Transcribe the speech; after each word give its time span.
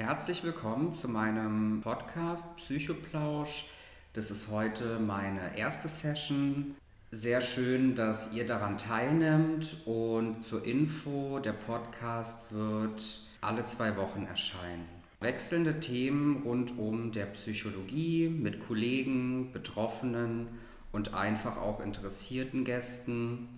Herzlich 0.00 0.42
willkommen 0.44 0.94
zu 0.94 1.08
meinem 1.08 1.82
Podcast 1.82 2.56
Psychoplausch. 2.56 3.66
Das 4.14 4.30
ist 4.30 4.50
heute 4.50 4.98
meine 4.98 5.58
erste 5.58 5.88
Session. 5.88 6.74
Sehr 7.10 7.42
schön, 7.42 7.94
dass 7.96 8.32
ihr 8.32 8.46
daran 8.46 8.78
teilnimmt 8.78 9.76
und 9.84 10.42
zur 10.42 10.64
Info, 10.64 11.38
der 11.40 11.52
Podcast 11.52 12.54
wird 12.54 13.04
alle 13.42 13.66
zwei 13.66 13.94
Wochen 13.98 14.24
erscheinen. 14.24 14.88
Wechselnde 15.20 15.80
Themen 15.80 16.44
rund 16.44 16.78
um 16.78 17.12
der 17.12 17.26
Psychologie 17.26 18.30
mit 18.30 18.66
Kollegen, 18.66 19.52
Betroffenen 19.52 20.48
und 20.92 21.12
einfach 21.12 21.58
auch 21.58 21.78
interessierten 21.80 22.64
Gästen. 22.64 23.50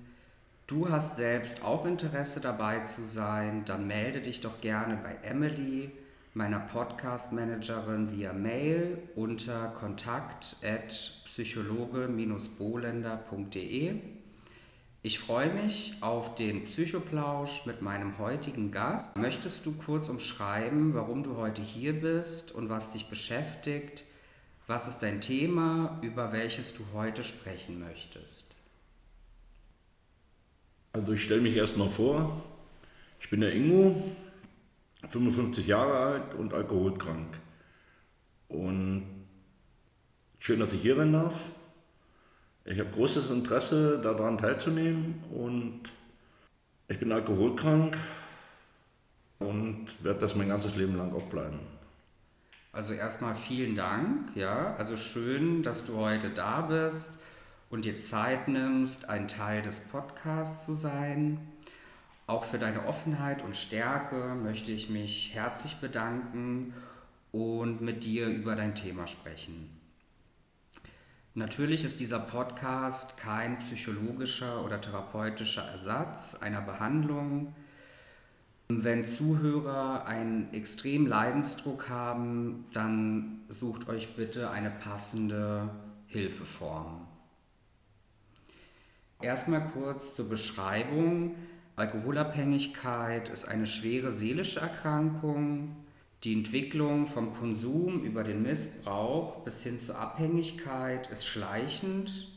Du 0.67 0.91
hast 0.91 1.15
selbst 1.15 1.65
auch 1.65 1.87
Interesse 1.87 2.41
dabei 2.41 2.81
zu 2.81 3.07
sein, 3.07 3.65
dann 3.65 3.87
melde 3.87 4.21
dich 4.23 4.41
doch 4.41 4.61
gerne 4.61 4.97
bei 4.97 5.17
Emily, 5.25 5.93
meiner 6.35 6.61
Podcast-Managerin, 6.61 8.13
via 8.13 8.33
Mail 8.33 8.97
unter 9.15 9.67
kontakt 9.69 10.57
psychologe-bolender.de. 11.27 13.95
Ich 15.03 15.19
freue 15.19 15.53
mich 15.53 15.93
auf 16.01 16.37
den 16.37 16.65
Psychoplausch 16.65 17.67
mit 17.67 17.83
meinem 17.83 18.17
heutigen 18.19 18.71
Gast. 18.71 19.15
Möchtest 19.17 19.67
du 19.67 19.73
kurz 19.73 20.09
umschreiben, 20.09 20.95
warum 20.95 21.23
du 21.23 21.37
heute 21.37 21.61
hier 21.61 21.93
bist 21.93 22.53
und 22.53 22.71
was 22.71 22.93
dich 22.93 23.11
beschäftigt? 23.11 24.05
Was 24.67 24.89
ist 24.89 25.01
dein 25.01 25.21
Thema, 25.21 25.99
über 26.03 26.33
welches 26.33 26.73
du 26.75 26.83
heute 26.95 27.25
sprechen 27.25 27.79
möchtest? 27.81 28.47
Also 30.95 31.13
ich 31.13 31.25
stelle 31.25 31.43
mich 31.43 31.57
erstmal 31.57 31.91
vor. 31.91 32.43
Ich 33.21 33.29
bin 33.29 33.41
der 33.41 33.55
Ingo, 33.55 34.03
55 35.09 35.67
Jahre 35.67 35.99
alt 35.99 36.35
und 36.35 36.55
alkoholkrank. 36.55 37.39
Und 38.49 39.05
schön, 40.39 40.61
dass 40.61 40.73
ich 40.73 40.83
hier 40.83 40.97
sein 40.97 41.13
darf. 41.13 41.47
Ich 42.65 42.79
habe 42.79 42.91
großes 42.91 43.31
Interesse 43.31 44.01
daran 44.01 44.39
teilzunehmen 44.39 45.25
und 45.33 45.81
ich 46.89 46.99
bin 46.99 47.11
alkoholkrank 47.11 47.97
und 49.41 49.87
werde 50.05 50.21
das 50.21 50.37
mein 50.37 50.49
ganzes 50.49 50.77
Leben 50.77 50.97
lang 50.97 51.13
auch 51.13 51.25
bleiben. 51.25 51.59
Also 52.71 52.95
erstmal 52.95 53.35
vielen 53.35 53.75
Dank, 53.75 54.35
ja. 54.37 54.75
Also 54.77 54.97
schön, 54.97 55.63
dass 55.63 55.87
du 55.87 55.97
heute 55.97 56.31
da 56.31 56.63
bist 56.63 57.19
und 57.69 57.85
dir 57.85 57.99
Zeit 57.99 58.49
nimmst, 58.49 59.09
ein 59.09 59.29
Teil 59.29 59.63
des 59.63 59.89
Podcasts 59.89 60.65
zu 60.65 60.75
sein. 60.75 61.52
Auch 62.27 62.45
für 62.45 62.59
deine 62.59 62.87
Offenheit 62.87 63.43
und 63.43 63.57
Stärke 63.57 64.35
möchte 64.35 64.73
ich 64.73 64.89
mich 64.89 65.35
herzlich 65.35 65.77
bedanken 65.77 66.73
und 67.33 67.81
mit 67.81 68.05
dir 68.05 68.29
über 68.29 68.55
dein 68.55 68.75
Thema 68.75 69.07
sprechen. 69.07 69.83
Natürlich 71.35 71.83
ist 71.83 71.99
dieser 71.99 72.19
Podcast 72.19 73.17
kein 73.17 73.59
psychologischer 73.59 74.65
oder 74.65 74.81
therapeutischer 74.81 75.63
Ersatz 75.63 76.35
einer 76.35 76.61
Behandlung. 76.61 77.55
Wenn 78.69 79.07
Zuhörer 79.07 80.07
einen 80.07 80.53
extremen 80.53 81.07
Leidensdruck 81.07 81.89
haben, 81.89 82.67
dann 82.73 83.41
sucht 83.49 83.89
euch 83.89 84.15
bitte 84.15 84.51
eine 84.51 84.71
passende 84.71 85.71
Hilfeform. 86.07 87.07
Erstmal 89.23 89.71
kurz 89.71 90.15
zur 90.15 90.29
Beschreibung. 90.29 91.35
Alkoholabhängigkeit 91.77 93.29
ist 93.29 93.47
eine 93.47 93.67
schwere 93.67 94.13
seelische 94.13 94.61
Erkrankung. 94.61 95.77
Die 96.25 96.35
Entwicklung 96.35 97.07
vom 97.07 97.35
Konsum 97.35 98.03
über 98.03 98.25
den 98.25 98.43
Missbrauch 98.43 99.43
bis 99.45 99.63
hin 99.63 99.81
zur 99.81 99.99
Abhängigkeit 99.99 101.11
ist 101.11 101.27
schleichend 101.27 102.33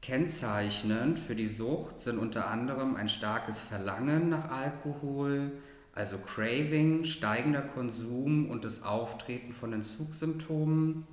Kennzeichnend 0.00 1.18
für 1.18 1.34
die 1.34 1.46
Sucht 1.46 2.00
sind 2.00 2.18
unter 2.18 2.48
anderem 2.48 2.96
ein 2.96 3.08
starkes 3.08 3.60
Verlangen 3.60 4.28
nach 4.28 4.50
Alkohol, 4.50 5.52
also 5.92 6.18
Craving, 6.18 7.04
steigender 7.04 7.62
Konsum 7.62 8.48
und 8.48 8.64
das 8.64 8.84
Auftreten 8.84 9.52
von 9.52 9.72
Entzugssymptomen. 9.72 11.06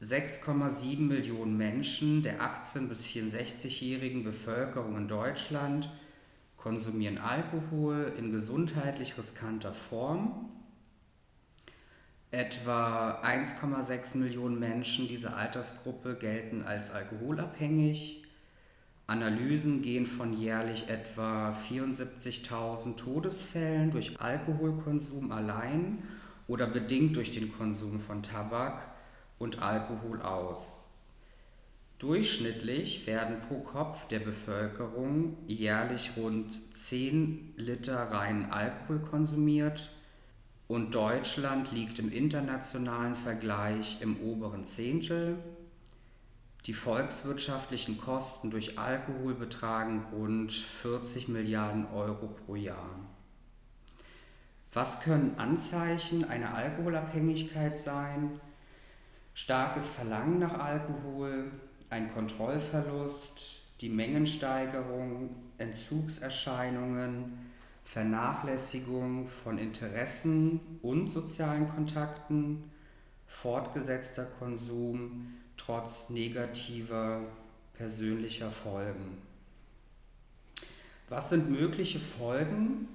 6,7 0.00 1.00
Millionen 1.00 1.56
Menschen 1.56 2.22
der 2.22 2.40
18- 2.40 2.88
bis 2.88 3.04
64-jährigen 3.04 4.22
Bevölkerung 4.22 4.96
in 4.96 5.08
Deutschland 5.08 5.90
konsumieren 6.58 7.18
Alkohol 7.18 8.12
in 8.18 8.32
gesundheitlich 8.32 9.16
riskanter 9.16 9.72
Form. 9.72 10.50
Etwa 12.30 13.22
1,6 13.22 14.18
Millionen 14.18 14.58
Menschen 14.58 15.08
dieser 15.08 15.36
Altersgruppe 15.36 16.16
gelten 16.16 16.62
als 16.62 16.90
alkoholabhängig. 16.90 18.24
Analysen 19.06 19.80
gehen 19.80 20.06
von 20.06 20.34
jährlich 20.34 20.90
etwa 20.90 21.56
74.000 21.70 22.96
Todesfällen 22.96 23.90
durch 23.90 24.20
Alkoholkonsum 24.20 25.32
allein 25.32 26.02
oder 26.46 26.66
bedingt 26.66 27.16
durch 27.16 27.30
den 27.30 27.50
Konsum 27.56 28.00
von 28.00 28.22
Tabak 28.22 28.82
und 29.38 29.62
Alkohol 29.62 30.20
aus. 30.20 30.87
Durchschnittlich 31.98 33.08
werden 33.08 33.40
pro 33.48 33.58
Kopf 33.58 34.06
der 34.06 34.20
Bevölkerung 34.20 35.36
jährlich 35.48 36.12
rund 36.16 36.52
10 36.76 37.54
Liter 37.56 38.12
reinen 38.12 38.52
Alkohol 38.52 39.00
konsumiert 39.00 39.90
und 40.68 40.94
Deutschland 40.94 41.72
liegt 41.72 41.98
im 41.98 42.12
internationalen 42.12 43.16
Vergleich 43.16 44.00
im 44.00 44.20
oberen 44.20 44.64
Zehntel. 44.64 45.38
Die 46.66 46.74
volkswirtschaftlichen 46.74 47.98
Kosten 47.98 48.52
durch 48.52 48.78
Alkohol 48.78 49.34
betragen 49.34 50.06
rund 50.12 50.52
40 50.52 51.26
Milliarden 51.26 51.86
Euro 51.92 52.28
pro 52.28 52.54
Jahr. 52.54 53.00
Was 54.72 55.00
können 55.00 55.34
Anzeichen 55.36 56.24
einer 56.24 56.54
Alkoholabhängigkeit 56.54 57.76
sein? 57.76 58.38
Starkes 59.34 59.88
Verlangen 59.88 60.38
nach 60.38 60.58
Alkohol, 60.58 61.50
ein 61.90 62.12
Kontrollverlust, 62.12 63.80
die 63.80 63.88
Mengensteigerung, 63.88 65.30
Entzugserscheinungen, 65.58 67.38
Vernachlässigung 67.84 69.28
von 69.28 69.58
Interessen 69.58 70.60
und 70.82 71.10
sozialen 71.10 71.68
Kontakten, 71.70 72.70
fortgesetzter 73.26 74.26
Konsum 74.38 75.34
trotz 75.56 76.10
negativer 76.10 77.22
persönlicher 77.74 78.50
Folgen. 78.50 79.18
Was 81.08 81.30
sind 81.30 81.50
mögliche 81.50 82.00
Folgen? 82.00 82.88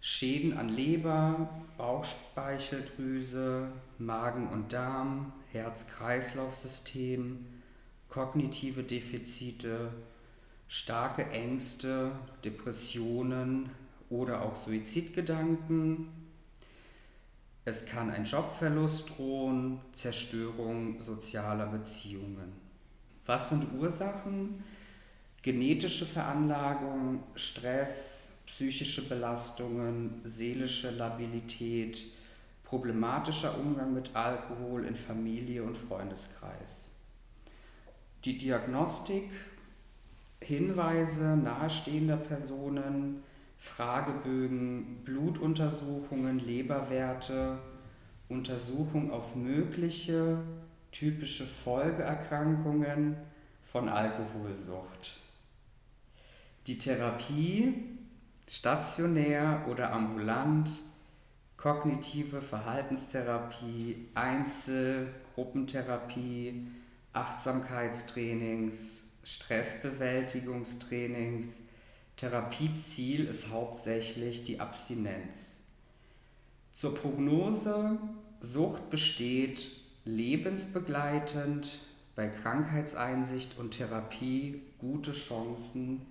Schäden 0.00 0.56
an 0.56 0.68
Leber, 0.68 1.48
Bauchspeicheldrüse, 1.76 3.72
Magen 3.98 4.48
und 4.48 4.72
Darm, 4.72 5.32
Herz-Kreislauf-System, 5.52 7.44
kognitive 8.10 8.82
Defizite, 8.82 9.92
starke 10.68 11.30
Ängste, 11.30 12.12
Depressionen, 12.44 13.70
oder 14.10 14.42
auch 14.42 14.56
Suizidgedanken. 14.56 16.08
Es 17.64 17.86
kann 17.86 18.10
ein 18.10 18.24
Jobverlust 18.24 19.10
drohen, 19.10 19.80
Zerstörung 19.92 21.00
sozialer 21.00 21.66
Beziehungen. 21.66 22.52
Was 23.24 23.50
sind 23.50 23.72
Ursachen? 23.78 24.64
Genetische 25.42 26.04
Veranlagung, 26.04 27.22
Stress, 27.34 28.42
psychische 28.46 29.08
Belastungen, 29.08 30.20
seelische 30.24 30.90
Labilität, 30.90 32.04
problematischer 32.64 33.56
Umgang 33.58 33.94
mit 33.94 34.14
Alkohol 34.14 34.84
in 34.84 34.96
Familie 34.96 35.62
und 35.62 35.76
Freundeskreis. 35.76 36.89
Die 38.24 38.36
Diagnostik, 38.36 39.30
Hinweise 40.42 41.36
nahestehender 41.36 42.16
Personen, 42.16 43.22
Fragebögen, 43.58 45.02
Blutuntersuchungen, 45.04 46.38
Leberwerte, 46.38 47.58
Untersuchung 48.28 49.10
auf 49.10 49.34
mögliche 49.34 50.38
typische 50.92 51.44
Folgeerkrankungen 51.44 53.16
von 53.70 53.88
Alkoholsucht. 53.88 55.18
Die 56.66 56.78
Therapie, 56.78 57.74
stationär 58.48 59.64
oder 59.68 59.92
ambulant, 59.92 60.68
kognitive 61.56 62.40
Verhaltenstherapie, 62.40 64.08
Einzel-, 64.14 65.08
Gruppentherapie, 65.34 66.66
Achtsamkeitstrainings, 67.12 69.08
Stressbewältigungstrainings, 69.24 71.62
Therapieziel 72.16 73.26
ist 73.26 73.50
hauptsächlich 73.50 74.44
die 74.44 74.60
Abstinenz. 74.60 75.64
Zur 76.72 76.94
Prognose, 76.94 77.98
Sucht 78.40 78.90
besteht 78.90 79.70
lebensbegleitend, 80.04 81.80
bei 82.16 82.28
Krankheitseinsicht 82.28 83.56
und 83.58 83.70
Therapie 83.70 84.62
gute 84.78 85.12
Chancen 85.12 86.04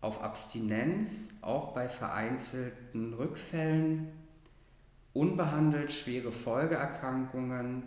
auf 0.00 0.22
Abstinenz, 0.22 1.38
auch 1.40 1.72
bei 1.72 1.88
vereinzelten 1.88 3.14
Rückfällen, 3.14 4.08
unbehandelt 5.14 5.92
schwere 5.92 6.32
Folgeerkrankungen, 6.32 7.84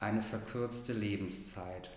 eine 0.00 0.22
verkürzte 0.22 0.92
Lebenszeit. 0.92 1.90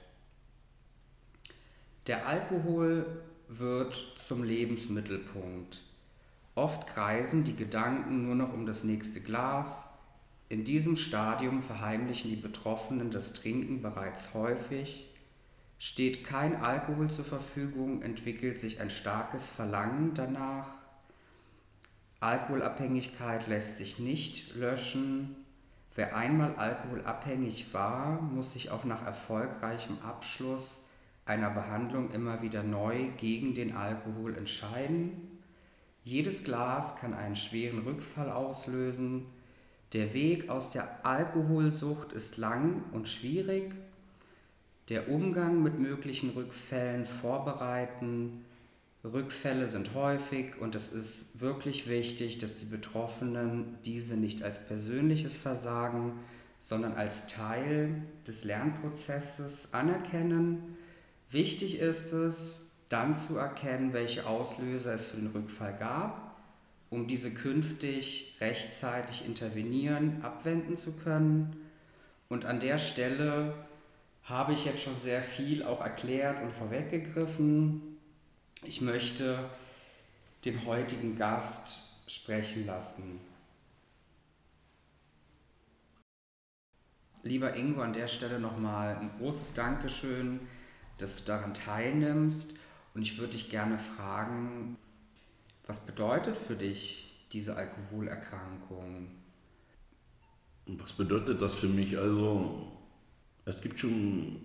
Der 2.08 2.28
Alkohol 2.28 3.06
wird 3.48 4.14
zum 4.16 4.44
Lebensmittelpunkt. 4.44 5.82
Oft 6.56 6.88
kreisen 6.88 7.44
die 7.44 7.56
Gedanken 7.56 8.26
nur 8.26 8.36
noch 8.36 8.54
um 8.54 8.66
das 8.66 8.84
nächste 8.84 9.22
Glas. 9.22 10.00
In 10.50 10.66
diesem 10.66 10.98
Stadium 10.98 11.62
verheimlichen 11.62 12.30
die 12.30 12.36
Betroffenen 12.36 13.12
das 13.12 13.34
Trinken 13.34 13.82
bereits 13.82 14.34
häufig. 14.34 15.08
Steht 15.80 16.26
kein 16.26 16.56
Alkohol 16.62 17.10
zur 17.10 17.26
Verfügung, 17.26 18.02
entwickelt 18.02 18.60
sich 18.60 18.82
ein 18.82 18.90
starkes 18.90 19.48
Verlangen 19.48 20.14
danach. 20.14 20.68
Alkoholabhängigkeit 22.20 23.48
lässt 23.48 23.78
sich 23.78 23.98
nicht 23.98 24.54
löschen. 24.56 25.36
Wer 25.96 26.16
einmal 26.16 26.56
alkoholabhängig 26.56 27.74
war, 27.74 28.22
muss 28.22 28.54
sich 28.54 28.72
auch 28.72 28.86
nach 28.86 29.06
erfolgreichem 29.06 29.98
Abschluss 30.02 30.86
einer 31.26 31.50
Behandlung 31.50 32.12
immer 32.12 32.42
wieder 32.42 32.64
neu 32.64 33.10
gegen 33.18 33.54
den 33.56 33.76
Alkohol 33.76 34.38
entscheiden. 34.38 35.40
Jedes 36.04 36.44
Glas 36.44 36.96
kann 36.96 37.14
einen 37.14 37.36
schweren 37.36 37.80
Rückfall 37.80 38.32
auslösen. 38.32 39.26
Der 39.94 40.14
Weg 40.14 40.50
aus 40.50 40.70
der 40.70 41.06
Alkoholsucht 41.06 42.14
ist 42.14 42.38
lang 42.38 42.84
und 42.92 43.10
schwierig. 43.10 43.74
Der 44.90 45.10
Umgang 45.10 45.62
mit 45.62 45.78
möglichen 45.78 46.32
Rückfällen 46.32 47.06
vorbereiten. 47.06 48.46
Rückfälle 49.04 49.68
sind 49.68 49.96
häufig 49.96 50.60
und 50.60 50.76
es 50.76 50.94
ist 50.94 51.42
wirklich 51.42 51.88
wichtig, 51.88 52.40
dass 52.40 52.58
die 52.58 52.66
Betroffenen 52.66 53.78
diese 53.86 54.16
nicht 54.16 54.44
als 54.44 54.68
persönliches 54.68 55.38
Versagen, 55.38 56.20
sondern 56.60 56.94
als 56.94 57.28
Teil 57.28 58.04
des 58.28 58.44
Lernprozesses 58.44 59.74
anerkennen 59.74 60.78
Wichtig 61.32 61.80
ist 61.80 62.12
es, 62.12 62.72
dann 62.90 63.16
zu 63.16 63.38
erkennen, 63.38 63.94
welche 63.94 64.28
Auslöser 64.28 64.94
es 64.94 65.08
für 65.08 65.16
den 65.16 65.28
Rückfall 65.28 65.74
gab, 65.80 66.36
um 66.90 67.08
diese 67.08 67.34
künftig 67.34 68.36
rechtzeitig 68.42 69.26
intervenieren, 69.26 70.22
abwenden 70.24 70.76
zu 70.76 70.98
können. 70.98 71.56
Und 72.28 72.44
an 72.44 72.60
der 72.60 72.80
Stelle 72.80 73.54
habe 74.24 74.52
ich 74.52 74.66
jetzt 74.66 74.82
schon 74.82 74.98
sehr 74.98 75.24
viel 75.24 75.64
auch 75.64 75.80
erklärt 75.80 76.44
und 76.44 76.52
vorweggegriffen. 76.52 77.91
Ich 78.64 78.82
möchte 78.82 79.50
den 80.46 80.66
heutigen 80.66 81.18
Gast 81.18 82.10
sprechen 82.10 82.66
lassen. 82.66 83.20
Lieber 87.24 87.56
Ingo, 87.56 87.82
an 87.82 87.94
der 87.94 88.08
Stelle 88.08 88.40
nochmal 88.40 88.96
ein 88.96 89.12
großes 89.12 89.54
Dankeschön 89.54 90.40
dass 91.02 91.24
du 91.24 91.32
daran 91.32 91.54
teilnimmst. 91.54 92.58
Und 92.94 93.02
ich 93.02 93.18
würde 93.18 93.34
dich 93.34 93.50
gerne 93.50 93.80
fragen, 93.80 94.78
was 95.66 95.86
bedeutet 95.86 96.38
für 96.38 96.56
dich 96.56 97.28
diese 97.32 97.56
Alkoholerkrankung? 97.56 99.08
Was 100.66 100.94
bedeutet 100.94 101.42
das 101.42 101.56
für 101.56 101.68
mich? 101.68 101.98
Also, 101.98 102.68
es 103.46 103.62
gibt 103.62 103.80
schon 103.80 104.42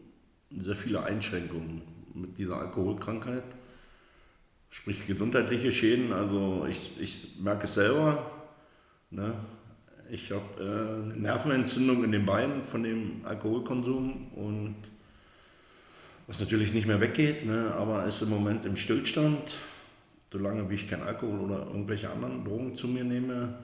sehr 0.51 0.77
viele 0.77 1.03
Einschränkungen 1.03 1.83
mit 2.15 2.39
dieser 2.39 2.59
Alkoholkrankheit, 2.59 3.45
sprich 4.71 5.07
gesundheitliche 5.07 5.73
Schäden. 5.73 6.13
Also, 6.13 6.67
ich, 6.69 6.93
ich 7.01 7.39
merke 7.41 7.65
es 7.65 7.75
selber. 7.75 8.31
Ne? 9.11 9.35
Ich 10.11 10.31
habe 10.31 10.45
äh, 10.59 11.05
eine 11.05 11.21
Nervenentzündung 11.21 12.05
in 12.05 12.13
den 12.13 12.27
Beinen 12.27 12.63
von 12.63 12.83
dem 12.83 13.25
Alkoholkonsum 13.25 14.29
und 14.35 14.77
was 16.27 16.41
natürlich 16.41 16.73
nicht 16.73 16.87
mehr 16.87 17.01
weggeht, 17.01 17.47
ne, 17.47 17.73
aber 17.77 18.05
ist 18.05 18.23
im 18.23 18.31
Moment 18.31 18.65
im 18.65 18.77
Stillstand, 18.77 19.57
solange 20.33 20.69
wie 20.69 20.75
ich 20.75 20.89
kein 20.89 21.03
Alkohol 21.03 21.41
oder 21.41 21.67
irgendwelche 21.67 22.11
anderen 22.11 22.45
Drogen 22.45 22.77
zu 22.77 22.89
mir 22.89 23.05
nehme. 23.05 23.55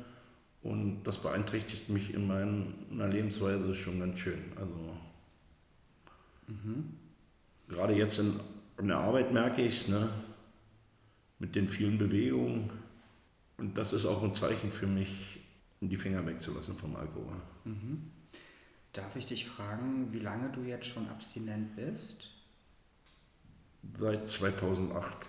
Und 0.62 1.02
das 1.02 1.18
beeinträchtigt 1.18 1.88
mich 1.88 2.14
in 2.14 2.26
meiner 2.26 3.08
Lebensweise 3.08 3.74
schon 3.74 3.98
ganz 3.98 4.20
schön. 4.20 4.38
Also 4.54 4.74
mhm. 6.46 6.94
gerade 7.68 7.94
jetzt 7.94 8.18
in, 8.20 8.38
in, 8.78 8.86
der 8.86 8.98
Arbeit 8.98 9.32
merke 9.32 9.62
ich 9.62 9.80
es, 9.82 9.88
ne, 9.88 10.08
mit 11.42 11.56
den 11.56 11.68
vielen 11.68 11.98
Bewegungen. 11.98 12.70
Und 13.58 13.76
das 13.76 13.92
ist 13.92 14.06
auch 14.06 14.22
ein 14.22 14.34
Zeichen 14.34 14.70
für 14.70 14.86
mich, 14.86 15.40
die 15.80 15.96
Finger 15.96 16.24
wegzulassen 16.24 16.76
vom 16.76 16.94
Alkohol. 16.94 17.36
Mhm. 17.64 18.12
Darf 18.92 19.16
ich 19.16 19.26
dich 19.26 19.46
fragen, 19.46 20.12
wie 20.12 20.20
lange 20.20 20.50
du 20.50 20.62
jetzt 20.62 20.86
schon 20.86 21.08
abstinent 21.08 21.74
bist? 21.74 22.30
Seit 23.98 24.28
2008. 24.28 25.28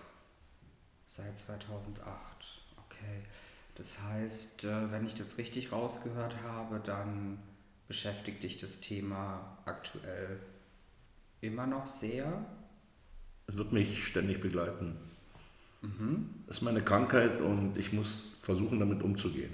Seit 1.07 1.35
2008, 1.35 2.05
okay. 2.77 3.23
Das 3.73 4.03
heißt, 4.03 4.65
äh, 4.65 4.91
wenn 4.91 5.07
ich 5.07 5.15
das 5.15 5.39
richtig 5.39 5.71
rausgehört 5.71 6.35
habe, 6.43 6.79
dann 6.79 7.39
beschäftigt 7.87 8.43
dich 8.43 8.59
das 8.59 8.81
Thema 8.81 9.57
aktuell 9.65 10.39
immer 11.41 11.65
noch 11.65 11.87
sehr? 11.87 12.45
Es 13.47 13.57
wird 13.57 13.71
mich 13.71 14.05
ständig 14.05 14.39
begleiten. 14.39 14.95
Mhm. 15.83 16.29
Das 16.47 16.57
ist 16.57 16.63
meine 16.63 16.81
Krankheit 16.81 17.41
und 17.41 17.77
ich 17.77 17.93
muss 17.93 18.35
versuchen, 18.39 18.79
damit 18.79 19.03
umzugehen. 19.03 19.51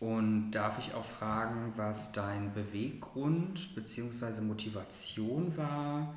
Und 0.00 0.52
darf 0.52 0.78
ich 0.78 0.94
auch 0.94 1.04
fragen, 1.04 1.72
was 1.76 2.12
dein 2.12 2.54
Beweggrund 2.54 3.74
bzw. 3.74 4.40
Motivation 4.42 5.56
war, 5.56 6.14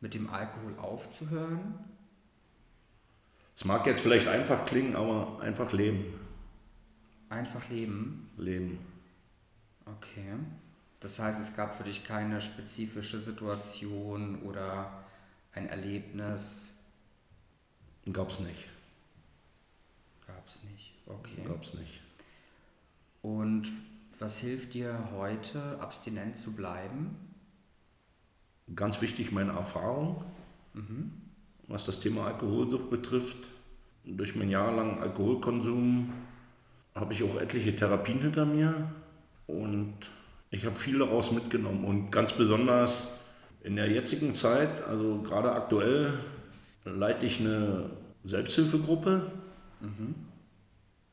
mit 0.00 0.14
dem 0.14 0.30
Alkohol 0.30 0.78
aufzuhören? 0.78 1.74
Es 3.56 3.64
mag 3.64 3.86
jetzt 3.86 4.00
vielleicht 4.00 4.28
einfach 4.28 4.66
klingen, 4.66 4.96
aber 4.96 5.40
einfach 5.40 5.72
leben. 5.72 6.04
Einfach 7.30 7.68
leben? 7.70 8.28
Leben. 8.36 8.78
Okay. 9.86 10.34
Das 11.00 11.18
heißt, 11.18 11.40
es 11.40 11.56
gab 11.56 11.74
für 11.74 11.84
dich 11.84 12.04
keine 12.04 12.40
spezifische 12.40 13.18
Situation 13.18 14.42
oder 14.42 14.92
ein 15.54 15.68
Erlebnis? 15.68 16.75
Gab 18.12 18.30
es 18.30 18.40
nicht. 18.40 18.68
Gab 20.26 20.46
es 20.46 20.60
nicht, 20.62 20.94
okay. 21.06 21.42
Gab 21.46 21.62
es 21.62 21.74
nicht. 21.74 22.00
Und 23.22 23.72
was 24.18 24.38
hilft 24.38 24.74
dir 24.74 25.10
heute, 25.12 25.78
abstinent 25.80 26.38
zu 26.38 26.54
bleiben? 26.54 27.16
Ganz 28.74 29.00
wichtig 29.00 29.32
meine 29.32 29.52
Erfahrung, 29.52 30.24
mhm. 30.74 31.12
was 31.66 31.84
das 31.84 32.00
Thema 32.00 32.26
Alkoholsucht 32.26 32.90
betrifft. 32.90 33.36
Durch 34.04 34.36
meinen 34.36 34.50
jahrelangen 34.50 35.00
Alkoholkonsum 35.00 36.12
habe 36.94 37.12
ich 37.12 37.22
auch 37.24 37.36
etliche 37.40 37.74
Therapien 37.74 38.20
hinter 38.20 38.46
mir 38.46 38.90
und 39.46 39.94
ich 40.50 40.64
habe 40.64 40.76
viel 40.76 40.98
daraus 40.98 41.32
mitgenommen 41.32 41.84
und 41.84 42.10
ganz 42.10 42.32
besonders 42.32 43.18
in 43.62 43.76
der 43.76 43.90
jetzigen 43.90 44.34
Zeit, 44.34 44.84
also 44.84 45.22
gerade 45.22 45.52
aktuell, 45.52 46.20
leite 46.90 47.26
ich 47.26 47.40
eine 47.40 47.90
Selbsthilfegruppe 48.24 49.30
mhm. 49.80 50.14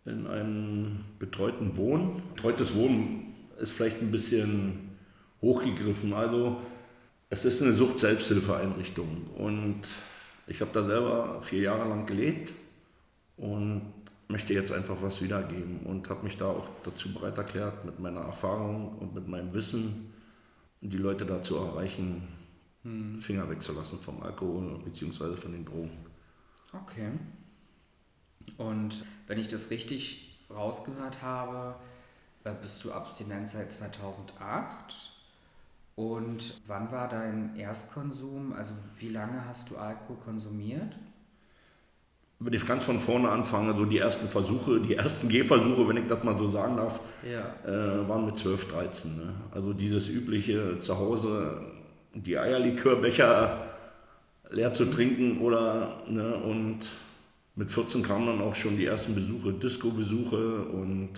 in 0.06 0.28
einem 0.28 1.06
betreuten 1.20 1.76
Wohnen. 1.78 2.22
Betreutes 2.36 2.76
Wohnen 2.76 3.34
ist 3.60 3.72
vielleicht 3.72 4.02
ein 4.02 4.12
bisschen 4.12 4.90
hochgegriffen. 5.42 6.14
Also 6.14 6.58
es 7.30 7.46
ist 7.46 7.62
eine 7.62 7.74
Sucht-Selbsthilfeeinrichtung 7.74 9.28
und 9.38 9.82
ich 10.48 10.62
habe 10.62 10.72
da 10.74 10.86
selber 10.86 11.42
vier 11.42 11.62
Jahre 11.62 11.90
lang 11.90 12.06
gelebt 12.06 12.54
und 13.38 13.82
möchte 14.28 14.54
jetzt 14.54 14.72
einfach 14.72 14.98
was 15.02 15.22
wiedergeben 15.22 15.82
und 15.86 16.10
habe 16.10 16.24
mich 16.24 16.38
da 16.38 16.48
auch 16.48 16.68
dazu 16.84 17.14
bereit 17.14 17.38
erklärt, 17.38 17.86
mit 17.86 18.00
meiner 18.00 18.22
Erfahrung 18.22 18.98
und 19.00 19.14
mit 19.14 19.28
meinem 19.28 19.54
Wissen 19.54 20.14
die 20.82 20.98
Leute 20.98 21.26
dazu 21.26 21.56
erreichen, 21.58 22.28
hm. 22.84 23.20
Finger 23.20 23.50
wegzulassen 23.50 24.00
vom 24.00 24.22
Alkohol 24.22 24.80
bzw. 24.84 25.36
von 25.36 25.52
den 25.52 25.66
Drogen. 25.66 25.98
Okay. 26.74 27.12
Und 28.58 29.06
wenn 29.28 29.40
ich 29.40 29.48
das 29.48 29.70
richtig 29.70 30.40
rausgehört 30.50 31.22
habe, 31.22 31.76
äh, 32.44 32.54
bist 32.62 32.84
du 32.84 32.92
abstinent 32.92 33.50
seit 33.50 33.72
2008 33.72 35.12
und 35.96 36.62
wann 36.68 36.92
war 36.92 37.08
dein 37.08 37.56
Erstkonsum? 37.56 38.54
Also 38.54 38.74
wie 39.00 39.10
lange 39.10 39.46
hast 39.46 39.70
du 39.70 39.78
Alkohol 39.78 40.18
konsumiert? 40.18 40.94
wenn 42.46 42.54
ich 42.54 42.66
ganz 42.66 42.84
von 42.84 43.00
vorne 43.00 43.30
anfange, 43.30 43.74
so 43.74 43.86
die 43.86 44.00
ersten 44.00 44.28
Versuche, 44.28 44.80
die 44.82 44.96
ersten 44.96 45.30
Gehversuche, 45.30 45.88
wenn 45.88 45.98
ich 45.98 46.08
das 46.08 46.24
mal 46.24 46.38
so 46.38 46.52
sagen 46.52 46.78
darf, 46.78 47.00
ja. 47.24 47.56
äh, 47.66 48.08
waren 48.08 48.26
mit 48.26 48.38
12, 48.38 48.72
13. 48.72 49.16
Ne? 49.16 49.34
Also 49.52 49.74
dieses 49.74 50.10
übliche 50.10 50.80
zu 50.82 50.98
Hause, 50.98 51.62
die 52.14 52.38
Eierlikörbecher 52.38 53.66
leer 54.50 54.72
zu 54.72 54.86
trinken 54.86 55.40
oder 55.40 56.04
ne, 56.08 56.36
und 56.36 56.80
mit 57.56 57.72
14 57.72 58.04
kamen 58.04 58.28
dann 58.28 58.42
auch 58.42 58.56
schon 58.56 58.78
die 58.78 58.86
ersten 58.86 59.16
Besuche, 59.16 59.54
Disco-Besuche 59.54 60.64
und 60.64 61.12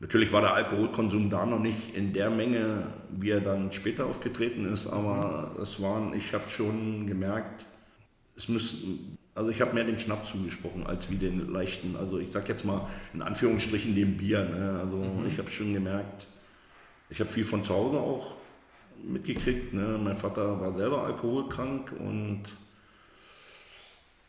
natürlich 0.00 0.32
war 0.32 0.40
der 0.40 0.54
Alkoholkonsum 0.54 1.30
da 1.30 1.46
noch 1.46 1.58
nicht 1.58 1.96
in 1.96 2.12
der 2.12 2.30
Menge, 2.30 2.86
wie 3.10 3.30
er 3.30 3.40
dann 3.40 3.72
später 3.72 4.06
aufgetreten 4.06 4.72
ist, 4.72 4.86
aber 4.86 5.56
es 5.62 5.80
waren, 5.80 6.14
ich 6.14 6.32
habe 6.32 6.48
schon 6.48 7.06
gemerkt, 7.06 7.64
es 8.36 8.48
müssen 8.48 9.18
also 9.34 9.50
ich 9.50 9.60
habe 9.60 9.74
mehr 9.74 9.84
den 9.84 9.98
Schnaps 9.98 10.30
zugesprochen 10.30 10.86
als 10.86 11.10
wie 11.10 11.16
den 11.16 11.52
leichten, 11.52 11.96
also 11.96 12.18
ich 12.18 12.30
sag 12.30 12.48
jetzt 12.48 12.64
mal 12.64 12.88
in 13.12 13.20
Anführungsstrichen 13.20 13.94
dem 13.94 14.16
Bier. 14.16 14.44
Ne? 14.44 14.78
Also 14.80 14.96
mhm. 14.96 15.26
ich 15.26 15.38
habe 15.38 15.50
schon 15.50 15.74
gemerkt, 15.74 16.26
ich 17.10 17.18
habe 17.20 17.28
viel 17.28 17.44
von 17.44 17.64
zu 17.64 17.74
Hause 17.74 17.98
auch 17.98 18.36
mitgekriegt. 19.02 19.72
Ne? 19.72 19.98
Mein 20.02 20.16
Vater 20.16 20.60
war 20.60 20.76
selber 20.76 21.04
alkoholkrank 21.04 21.92
und 21.98 22.42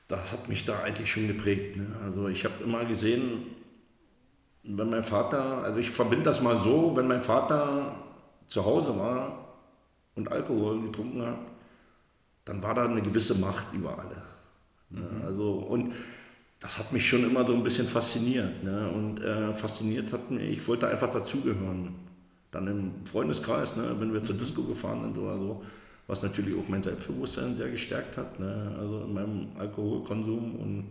das 0.07 0.31
hat 0.31 0.48
mich 0.50 0.65
da 0.65 0.79
eigentlich 0.84 1.12
schon 1.12 1.27
geprägt. 1.27 1.77
Ne? 1.77 1.88
Also 2.03 2.27
ich 2.27 2.45
habe 2.45 2.63
immer 2.63 2.86
gesehen, 2.86 3.48
wenn 4.63 4.89
mein 4.89 5.03
Vater, 5.03 5.63
also 5.63 5.79
ich 5.79 5.89
verbinde 5.89 6.25
das 6.25 6.41
mal 6.41 6.57
so, 6.57 6.95
wenn 6.95 7.07
mein 7.07 7.22
Vater 7.22 7.95
zu 8.48 8.65
Hause 8.65 8.98
war 8.98 9.45
und 10.15 10.31
Alkohol 10.31 10.81
getrunken 10.81 11.22
hat, 11.25 11.39
dann 12.45 12.62
war 12.62 12.74
da 12.74 12.86
eine 12.86 13.01
gewisse 13.01 13.36
Macht 13.36 13.74
über 13.74 13.98
alle. 13.98 14.22
Mhm. 14.89 15.25
Also, 15.25 15.51
und 15.53 15.93
das 16.60 16.79
hat 16.79 16.91
mich 16.93 17.07
schon 17.07 17.24
immer 17.24 17.45
so 17.45 17.53
ein 17.53 17.63
bisschen 17.63 17.88
fasziniert. 17.88 18.63
Ne? 18.63 18.89
Und 18.89 19.22
äh, 19.22 19.53
fasziniert 19.53 20.12
hat 20.13 20.31
mich, 20.31 20.57
ich 20.57 20.67
wollte 20.67 20.88
einfach 20.88 21.12
dazugehören. 21.12 21.95
Dann 22.56 22.68
im 22.68 23.06
Freundeskreis, 23.06 23.76
ne? 23.76 23.94
wenn 24.00 24.14
wir 24.14 24.24
zur 24.24 24.38
Disco 24.38 24.64
gefahren 24.64 25.02
sind 25.02 25.18
oder 25.18 25.38
so, 25.38 25.62
was 26.08 26.24
natürlich 26.24 26.58
auch 26.58 26.66
mein 26.70 26.82
Selbstbewusstsein 26.82 27.58
sehr 27.58 27.70
gestärkt 27.70 28.16
hat. 28.16 28.40
Ne? 28.40 28.74
Also 28.80 29.02
in 29.04 29.14
meinem 29.14 29.48
Alkoholkonsum 29.60 30.56
und 30.56 30.88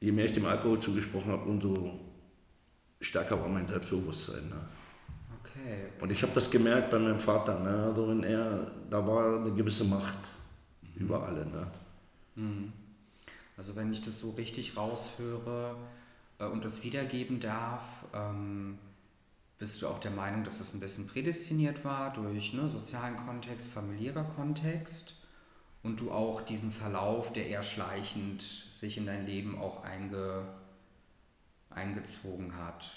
je 0.00 0.12
mehr 0.12 0.26
ich 0.26 0.32
dem 0.32 0.46
Alkohol 0.46 0.78
zugesprochen 0.78 1.32
habe, 1.32 1.42
umso 1.50 1.98
stärker 3.00 3.40
war 3.40 3.48
mein 3.48 3.66
Selbstbewusstsein. 3.66 4.48
Ne? 4.48 4.60
Okay, 5.40 5.86
okay. 5.96 6.02
Und 6.04 6.12
ich 6.12 6.22
habe 6.22 6.30
das 6.36 6.48
gemerkt 6.52 6.92
bei 6.92 7.00
meinem 7.00 7.18
Vater. 7.18 7.58
Ne? 7.58 7.82
Also 7.86 8.08
wenn 8.08 8.22
er, 8.22 8.70
da 8.88 9.04
war 9.04 9.40
eine 9.40 9.52
gewisse 9.52 9.86
Macht 9.86 10.18
mhm. 10.82 11.02
über 11.02 11.26
alle. 11.26 11.46
Ne? 11.46 11.66
Mhm. 12.36 12.72
Also 13.56 13.74
wenn 13.74 13.92
ich 13.92 14.02
das 14.02 14.20
so 14.20 14.30
richtig 14.30 14.76
raushöre 14.76 15.74
äh, 16.38 16.44
und 16.44 16.64
das 16.64 16.84
wiedergeben 16.84 17.40
darf, 17.40 17.82
ähm, 18.14 18.78
bist 19.58 19.80
du 19.80 19.88
auch 19.88 20.00
der 20.00 20.10
Meinung, 20.10 20.44
dass 20.44 20.58
das 20.58 20.74
ein 20.74 20.80
bisschen 20.80 21.06
prädestiniert 21.06 21.84
war 21.84 22.12
durch 22.12 22.52
ne, 22.52 22.68
sozialen 22.68 23.16
Kontext, 23.16 23.68
familiärer 23.68 24.24
Kontext 24.24 25.14
und 25.82 26.00
du 26.00 26.10
auch 26.10 26.42
diesen 26.42 26.72
Verlauf, 26.72 27.32
der 27.32 27.46
eher 27.46 27.62
schleichend 27.62 28.42
sich 28.42 28.98
in 28.98 29.06
dein 29.06 29.24
Leben 29.24 29.58
auch 29.58 29.82
einge, 29.84 30.46
eingezogen 31.70 32.56
hat? 32.56 32.90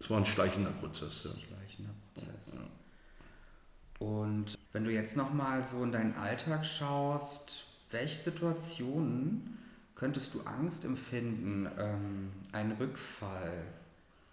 Es 0.00 0.08
war 0.08 0.18
ein 0.18 0.26
schleichender 0.26 0.70
Prozess. 0.70 1.24
Ja. 1.24 1.30
Schleichender 1.30 1.90
Prozess. 2.14 2.54
Ja. 2.54 4.06
Und 4.06 4.58
wenn 4.72 4.84
du 4.84 4.90
jetzt 4.90 5.16
nochmal 5.16 5.64
so 5.64 5.84
in 5.84 5.92
deinen 5.92 6.16
Alltag 6.16 6.64
schaust, 6.64 7.64
welche 7.90 8.18
Situationen 8.18 9.58
könntest 9.94 10.34
du 10.34 10.40
Angst 10.40 10.84
empfinden, 10.84 11.70
ähm, 11.78 12.32
einen 12.50 12.72
Rückfall 12.72 13.64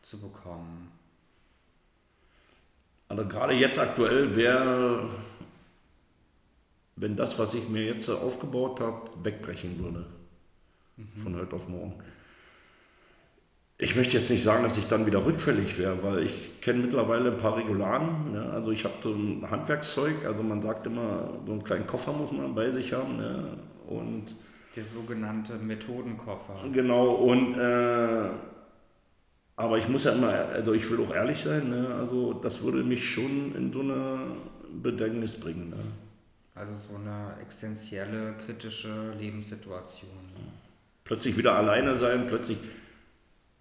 zu 0.02 0.20
bekommen? 0.20 0.92
Also 3.10 3.26
gerade 3.28 3.54
jetzt 3.54 3.80
aktuell 3.80 4.36
wäre, 4.36 5.10
wenn 6.96 7.16
das, 7.16 7.40
was 7.40 7.56
ich 7.56 7.68
mir 7.68 7.84
jetzt 7.84 8.08
aufgebaut 8.08 8.80
habe, 8.80 9.10
wegbrechen 9.24 9.84
würde. 9.84 10.06
Mhm. 10.96 11.24
Von 11.24 11.36
heute 11.36 11.56
auf 11.56 11.68
morgen. 11.68 11.96
Ich 13.80 13.96
möchte 13.96 14.18
jetzt 14.18 14.30
nicht 14.30 14.44
sagen, 14.44 14.64
dass 14.64 14.78
ich 14.78 14.88
dann 14.88 15.06
wieder 15.06 15.26
rückfällig 15.26 15.78
wäre, 15.80 16.04
weil 16.04 16.26
ich 16.26 16.60
kenne 16.62 16.80
mittlerweile 16.80 17.32
ein 17.32 17.38
paar 17.38 17.58
Regularen. 17.58 18.34
Ne? 18.34 18.52
Also 18.52 18.72
ich 18.72 18.84
habe 18.84 18.96
so 19.02 19.12
ein 19.12 19.50
Handwerkszeug, 19.50 20.26
also 20.26 20.44
man 20.44 20.62
sagt 20.62 20.86
immer, 20.86 21.40
so 21.46 21.54
einen 21.54 21.64
kleinen 21.64 21.88
Koffer 21.88 22.12
muss 22.12 22.32
man 22.32 22.54
bei 22.54 22.70
sich 22.70 22.94
haben. 22.94 23.16
Ne? 23.18 23.58
Und 23.88 24.36
Der 24.76 24.84
sogenannte 24.84 25.56
Methodenkoffer. 25.56 26.62
Genau, 26.74 27.12
und 27.14 27.56
äh, 27.58 28.30
aber 29.60 29.78
ich 29.78 29.90
muss 29.90 30.06
ja 30.06 30.14
immer, 30.14 30.30
also 30.30 30.74
ich 30.74 30.90
will 30.90 31.06
auch 31.06 31.14
ehrlich 31.14 31.42
sein, 31.42 31.70
ne? 31.70 31.94
also 32.00 32.32
das 32.32 32.62
würde 32.62 32.82
mich 32.82 33.10
schon 33.10 33.54
in 33.58 33.74
so 33.74 33.82
eine 33.82 34.20
Bedrängnis 34.82 35.36
bringen. 35.36 35.70
Ne? 35.70 35.76
Also 36.56 36.72
so 36.72 36.96
eine 36.96 37.36
existenzielle, 37.42 38.36
kritische 38.46 39.12
Lebenssituation. 39.20 40.12
Plötzlich 41.04 41.36
wieder 41.36 41.58
alleine 41.58 41.98
sein, 41.98 42.26
plötzlich 42.26 42.58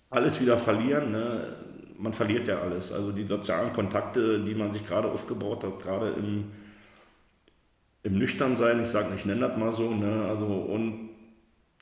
alles 0.09 0.41
wieder 0.41 0.57
verlieren. 0.57 1.11
Ne? 1.11 1.57
Man 1.99 2.13
verliert 2.13 2.47
ja 2.47 2.61
alles. 2.61 2.93
Also 2.93 3.11
die 3.11 3.27
sozialen 3.27 3.73
Kontakte, 3.73 4.39
die 4.45 4.55
man 4.55 4.71
sich 4.71 4.87
gerade 4.87 5.11
aufgebaut 5.11 5.65
hat, 5.65 5.83
gerade 5.83 6.11
im, 6.11 6.45
im 8.05 8.19
Nüchternsein, 8.19 8.81
ich 8.81 8.89
sage, 8.89 9.09
ich 9.17 9.27
nenne 9.27 9.49
das 9.49 9.59
mal 9.59 9.73
so, 9.73 9.91
ne? 9.91 10.27
also 10.29 10.47
und 10.47 11.09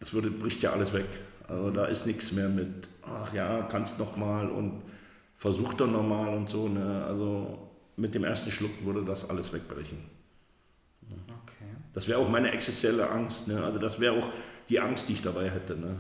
es 0.01 0.15
würde, 0.15 0.31
bricht 0.31 0.63
ja 0.63 0.73
alles 0.73 0.95
weg. 0.95 1.05
Also 1.49 1.71
da 1.71 1.87
ist 1.87 2.07
nichts 2.07 2.33
mehr 2.33 2.49
mit, 2.49 2.89
ach 3.03 3.33
ja, 3.33 3.63
kannst 3.63 3.99
noch 3.99 4.17
mal 4.17 4.49
und 4.49 4.83
versuch 5.37 5.75
doch 5.75 5.91
noch 5.91 6.03
mal 6.03 6.35
und 6.35 6.49
so. 6.49 6.69
Ne? 6.69 7.05
Also 7.05 7.71
mit 7.97 8.15
dem 8.15 8.25
ersten 8.25 8.51
Schluck 8.51 8.85
würde 8.85 9.05
das 9.05 9.29
alles 9.31 9.53
wegbrechen. 9.53 9.99
Okay. 11.09 11.71
Das 11.95 12.09
wäre 12.09 12.19
auch 12.19 12.29
meine 12.29 12.51
existenzielle 12.51 13.09
Angst. 13.09 13.49
Ne? 13.49 13.63
Also 13.63 13.79
das 13.79 14.01
wäre 14.01 14.19
auch 14.19 14.29
die 14.69 14.81
Angst, 14.81 15.09
die 15.09 15.13
ich 15.15 15.23
dabei 15.23 15.51
hätte. 15.51 15.77
Ne? 15.77 15.97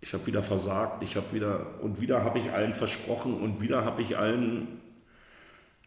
ich 0.00 0.12
habe 0.12 0.26
wieder 0.26 0.42
versagt, 0.42 1.02
ich 1.02 1.16
habe 1.16 1.32
wieder 1.32 1.82
und 1.82 2.00
wieder 2.00 2.22
habe 2.22 2.38
ich 2.38 2.50
allen 2.50 2.72
versprochen 2.72 3.34
und 3.34 3.60
wieder 3.60 3.84
habe 3.84 4.02
ich 4.02 4.16
allen, 4.16 4.80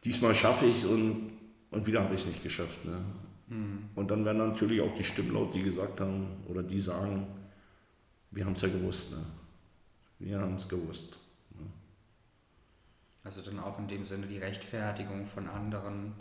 diesmal 0.04 0.36
schaffe 0.36 0.66
ich 0.66 0.80
es 0.80 0.86
und, 0.86 1.32
und 1.72 1.88
wieder 1.88 2.04
habe 2.04 2.14
ich 2.14 2.22
es 2.22 2.28
nicht 2.28 2.44
geschafft. 2.44 2.84
Ne? 2.86 2.98
Mhm. 3.48 3.90
Und 3.96 4.12
dann 4.12 4.26
werden 4.26 4.38
natürlich 4.38 4.82
auch 4.82 4.94
die 4.96 5.04
Stimmen 5.04 5.34
laut, 5.34 5.56
die 5.56 5.64
gesagt 5.64 6.02
haben 6.02 6.28
oder 6.48 6.62
die 6.62 6.80
sagen, 6.80 7.28
wir 8.32 8.46
haben 8.46 8.54
es 8.54 8.62
ja 8.62 8.70
gewusst. 8.70 9.12
Ne? 9.12 9.18
Wir 10.20 10.40
haben 10.40 10.56
es 10.56 10.68
gewusst. 10.68 11.20
Ne? 11.52 11.66
Also 13.24 13.42
dann 13.42 13.60
auch 13.60 13.78
in 13.80 13.88
dem 13.88 14.04
Sinne 14.04 14.28
die 14.28 14.38
Rechtfertigung 14.38 15.28
von 15.28 15.48
anderen. 15.48 16.14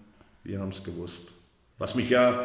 Wir 0.42 0.60
haben 0.60 0.70
es 0.70 0.84
gewusst. 0.84 1.32
Was 1.78 1.94
mich 1.94 2.10
ja 2.10 2.44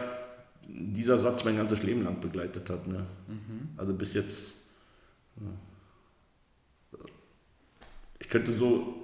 dieser 0.67 1.17
Satz 1.17 1.43
mein 1.43 1.57
ganzes 1.57 1.83
Leben 1.83 2.03
lang 2.03 2.21
begleitet 2.21 2.69
hat. 2.69 2.87
Ne? 2.87 3.05
Mhm. 3.27 3.69
Also 3.77 3.93
bis 3.93 4.13
jetzt 4.13 4.65
ich 8.19 8.29
könnte 8.29 8.53
so 8.53 8.95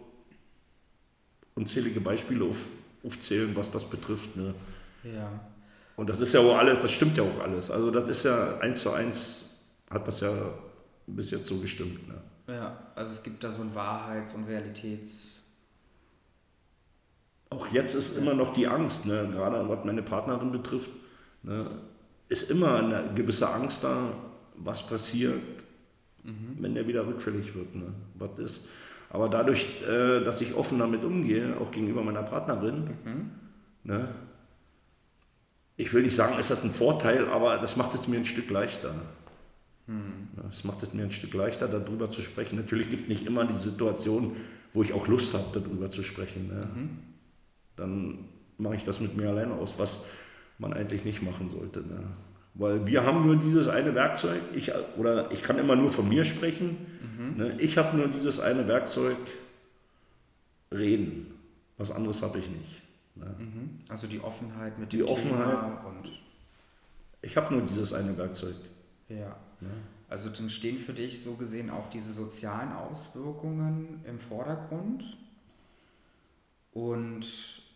unzählige 1.56 2.00
Beispiele 2.00 2.46
auf, 2.46 2.58
aufzählen, 3.04 3.56
was 3.56 3.72
das 3.72 3.84
betrifft. 3.84 4.36
Ne? 4.36 4.54
Ja. 5.04 5.30
Und 5.96 6.10
das 6.10 6.22
ist 6.22 6.34
ja 6.34 6.40
auch 6.40 6.58
alles, 6.58 6.80
das 6.80 6.92
stimmt 6.92 7.18
ja 7.18 7.24
auch 7.24 7.40
alles. 7.40 7.70
Also 7.70 7.92
das 7.92 8.10
ist 8.10 8.24
ja 8.24 8.58
eins 8.60 8.82
zu 8.82 8.92
eins, 8.92 9.51
hat 9.92 10.08
das 10.08 10.22
ja 10.22 10.32
bis 11.08 11.32
jetzt 11.32 11.48
so 11.48 11.58
gestimmt. 11.58 12.08
Ne? 12.08 12.16
Ja, 12.48 12.78
also 12.96 13.12
es 13.12 13.24
gibt 13.24 13.44
da 13.44 13.52
so 13.52 13.62
ein 13.62 13.74
Wahrheits- 13.76 14.34
und 14.34 14.48
Realitäts- 14.48 15.42
auch 17.52 17.68
jetzt 17.68 17.96
ist 17.96 18.18
immer 18.18 18.34
noch 18.34 18.54
die 18.54 18.66
Angst, 18.66 19.06
ne? 19.06 19.30
gerade 19.32 19.68
was 19.68 19.84
meine 19.84 20.02
Partnerin 20.02 20.52
betrifft, 20.52 20.90
ne? 21.44 21.68
ist 22.30 22.50
immer 22.50 22.78
eine 22.78 23.12
gewisse 23.14 23.50
Angst 23.50 23.84
da, 23.84 24.14
was 24.56 24.88
passiert, 24.88 25.42
mhm. 26.24 26.56
wenn 26.60 26.74
der 26.74 26.88
wieder 26.88 27.06
rückfällig 27.06 27.54
wird. 27.54 27.76
Ne? 27.76 27.94
Was 28.16 28.40
ist. 28.40 28.68
Aber 29.10 29.28
dadurch, 29.28 29.84
äh, 29.86 30.24
dass 30.24 30.40
ich 30.40 30.56
offen 30.56 30.80
damit 30.80 31.04
umgehe, 31.04 31.58
auch 31.60 31.72
gegenüber 31.72 32.02
meiner 32.04 32.24
Partnerin, 32.24 32.90
mhm. 33.04 33.32
ne? 33.84 34.08
ich 35.76 35.94
will 35.94 36.04
nicht 36.04 36.16
sagen, 36.16 36.40
ist 36.40 36.52
das 36.52 36.64
ein 36.64 36.72
Vorteil, 36.72 37.28
aber 37.28 37.58
das 37.58 37.76
macht 37.76 37.94
es 37.96 38.08
mir 38.08 38.18
ein 38.18 38.26
Stück 38.26 38.50
leichter. 38.50 38.96
Das 40.36 40.64
macht 40.64 40.84
es 40.84 40.94
mir 40.94 41.04
ein 41.04 41.12
Stück 41.12 41.34
leichter, 41.34 41.68
darüber 41.68 42.10
zu 42.10 42.22
sprechen. 42.22 42.56
Natürlich 42.56 42.90
gibt 42.90 43.04
es 43.04 43.10
nicht 43.10 43.26
immer 43.26 43.46
die 43.46 43.56
Situation, 43.56 44.36
wo 44.74 44.84
ich 44.84 44.94
auch 44.94 45.08
Lust 45.08 45.34
habe, 45.34 45.60
darüber 45.60 45.90
zu 45.90 46.04
sprechen. 46.04 46.48
Ne? 46.48 46.68
Mhm. 46.74 46.90
Dann 47.76 48.26
mache 48.58 48.76
ich 48.76 48.84
das 48.84 49.00
mit 49.00 49.18
mir 49.18 49.30
alleine 49.30 49.54
aus, 49.54 49.74
was 49.78 50.06
man 50.58 50.74
eigentlich 50.74 51.04
nicht 51.04 51.22
machen 51.22 51.50
sollte. 51.50 51.80
Ne? 51.80 52.04
Weil 52.54 52.86
wir 52.86 53.04
haben 53.04 53.26
nur 53.26 53.38
dieses 53.38 53.68
eine 53.68 53.96
Werkzeug, 53.96 54.42
ich, 54.54 54.72
oder 54.98 55.32
ich 55.32 55.42
kann 55.42 55.58
immer 55.58 55.76
nur 55.76 55.90
von 55.90 56.08
mir 56.08 56.26
sprechen, 56.26 56.78
mhm. 57.18 57.38
ne? 57.38 57.56
ich 57.60 57.78
habe 57.78 57.98
nur 57.98 58.08
dieses 58.08 58.40
eine 58.40 58.68
Werkzeug, 58.68 59.18
reden. 60.74 61.28
Was 61.78 61.92
anderes 61.92 62.22
habe 62.22 62.40
ich 62.40 62.50
nicht. 62.50 62.82
Ne? 63.16 63.36
Mhm. 63.38 63.80
Also 63.90 64.08
die 64.08 64.20
Offenheit 64.22 64.78
mit 64.80 64.94
die 64.94 65.00
dem 65.00 65.08
Offenheit 65.08 65.60
Thema 65.60 65.86
und 65.86 66.12
ich 67.22 67.38
habe 67.38 67.54
nur 67.54 67.64
dieses 67.64 67.94
eine 67.94 68.18
Werkzeug. 68.18 68.56
Ja. 69.10 69.36
Also 70.10 70.30
dann 70.30 70.50
stehen 70.50 70.78
für 70.78 70.94
dich 70.94 71.24
so 71.24 71.36
gesehen 71.36 71.70
auch 71.70 71.90
diese 71.90 72.12
sozialen 72.14 72.74
Auswirkungen 72.74 74.04
im 74.06 74.20
Vordergrund. 74.20 75.18
Und 76.74 77.26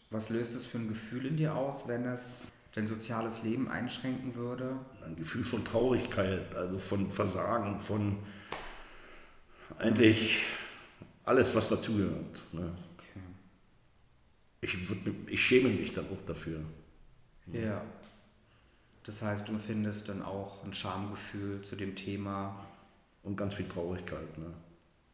was 0.09 0.29
löst 0.29 0.53
es 0.55 0.65
für 0.65 0.77
ein 0.77 0.89
Gefühl 0.89 1.25
in 1.25 1.37
dir 1.37 1.55
aus, 1.55 1.87
wenn 1.87 2.05
es 2.05 2.51
dein 2.73 2.87
soziales 2.87 3.43
Leben 3.43 3.69
einschränken 3.69 4.35
würde? 4.35 4.77
Ein 5.05 5.15
Gefühl 5.15 5.43
von 5.43 5.63
Traurigkeit, 5.63 6.53
also 6.55 6.77
von 6.77 7.09
Versagen, 7.09 7.79
von 7.79 8.17
eigentlich 9.79 10.43
alles, 11.23 11.53
was 11.55 11.69
dazugehört. 11.69 12.43
Ne? 12.51 12.71
Okay. 12.97 13.19
Ich, 14.61 14.77
ich 15.27 15.41
schäme 15.41 15.69
mich 15.69 15.93
dann 15.93 16.05
auch 16.05 16.25
dafür. 16.27 16.61
Ja. 17.51 17.81
Das 19.05 19.21
heißt, 19.21 19.47
du 19.47 19.53
empfindest 19.53 20.09
dann 20.09 20.23
auch 20.23 20.63
ein 20.63 20.73
Schamgefühl 20.73 21.61
zu 21.61 21.75
dem 21.75 21.95
Thema. 21.95 22.65
Und 23.23 23.37
ganz 23.37 23.55
viel 23.55 23.67
Traurigkeit. 23.67 24.37
Ne? 24.37 24.53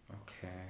Okay. 0.10 0.68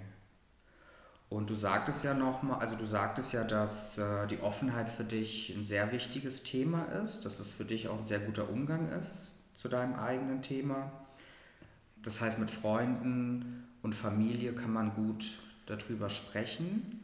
Und 1.29 1.49
du 1.49 1.55
sagtest 1.55 2.03
ja 2.03 2.13
nochmal, 2.13 2.59
also 2.59 2.75
du 2.75 2.85
sagtest 2.85 3.33
ja, 3.33 3.43
dass 3.43 3.97
äh, 3.97 4.27
die 4.27 4.41
Offenheit 4.41 4.89
für 4.89 5.03
dich 5.03 5.49
ein 5.55 5.63
sehr 5.63 5.91
wichtiges 5.91 6.43
Thema 6.43 6.83
ist, 7.03 7.25
dass 7.25 7.39
es 7.39 7.51
für 7.51 7.63
dich 7.63 7.87
auch 7.87 7.99
ein 7.99 8.05
sehr 8.05 8.19
guter 8.19 8.49
Umgang 8.49 8.89
ist 8.91 9.37
zu 9.55 9.69
deinem 9.69 9.95
eigenen 9.95 10.41
Thema. 10.41 10.91
Das 12.03 12.21
heißt, 12.21 12.37
mit 12.37 12.51
Freunden 12.51 13.67
und 13.81 13.95
Familie 13.95 14.53
kann 14.53 14.73
man 14.73 14.93
gut 14.93 15.31
darüber 15.67 16.09
sprechen. 16.09 16.99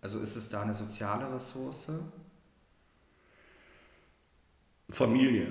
Also 0.00 0.18
ist 0.18 0.36
es 0.36 0.48
da 0.48 0.62
eine 0.62 0.74
soziale 0.74 1.32
Ressource? 1.32 1.92
Familie. 4.90 5.48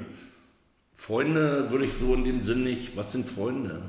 Freunde 0.93 1.69
würde 1.69 1.85
ich 1.85 1.93
so 1.99 2.13
in 2.13 2.23
dem 2.23 2.43
Sinn 2.43 2.63
nicht, 2.63 2.97
was 2.97 3.11
sind 3.11 3.27
Freunde? 3.27 3.83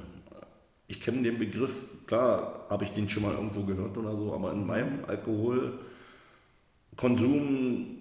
Ich 0.88 1.00
kenne 1.00 1.22
den 1.22 1.38
Begriff 1.38 1.72
Klar 2.08 2.66
habe 2.70 2.84
ich 2.84 2.90
den 2.92 3.08
schon 3.10 3.22
mal 3.22 3.34
irgendwo 3.34 3.64
gehört 3.64 3.96
oder 3.98 4.16
so, 4.16 4.34
aber 4.34 4.52
in 4.52 4.66
meinem 4.66 5.04
Alkoholkonsum 5.06 7.98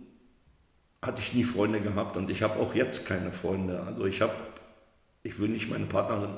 hatte 1.01 1.21
ich 1.21 1.33
nie 1.33 1.43
Freunde 1.43 1.81
gehabt 1.81 2.15
und 2.15 2.31
ich 2.31 2.41
habe 2.41 2.61
auch 2.61 2.73
jetzt 2.73 3.05
keine 3.05 3.31
Freunde. 3.31 3.83
Also 3.83 4.05
ich 4.05 4.21
habe, 4.21 4.31
ich 5.23 5.37
will 5.39 5.49
nicht 5.49 5.69
meine 5.69 5.87
Partnerin, 5.87 6.29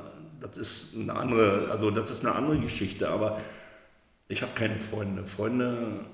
das 0.42 0.58
ist 0.58 0.96
eine 0.96 1.14
andere, 1.14 1.70
also 1.70 1.92
das 1.92 2.10
ist 2.10 2.26
eine 2.26 2.34
andere 2.34 2.58
Geschichte, 2.58 3.10
aber 3.10 3.40
ich 4.30 4.42
habe 4.42 4.54
keine 4.56 4.80
Freunde. 4.80 5.26
Freunde, 5.26 6.06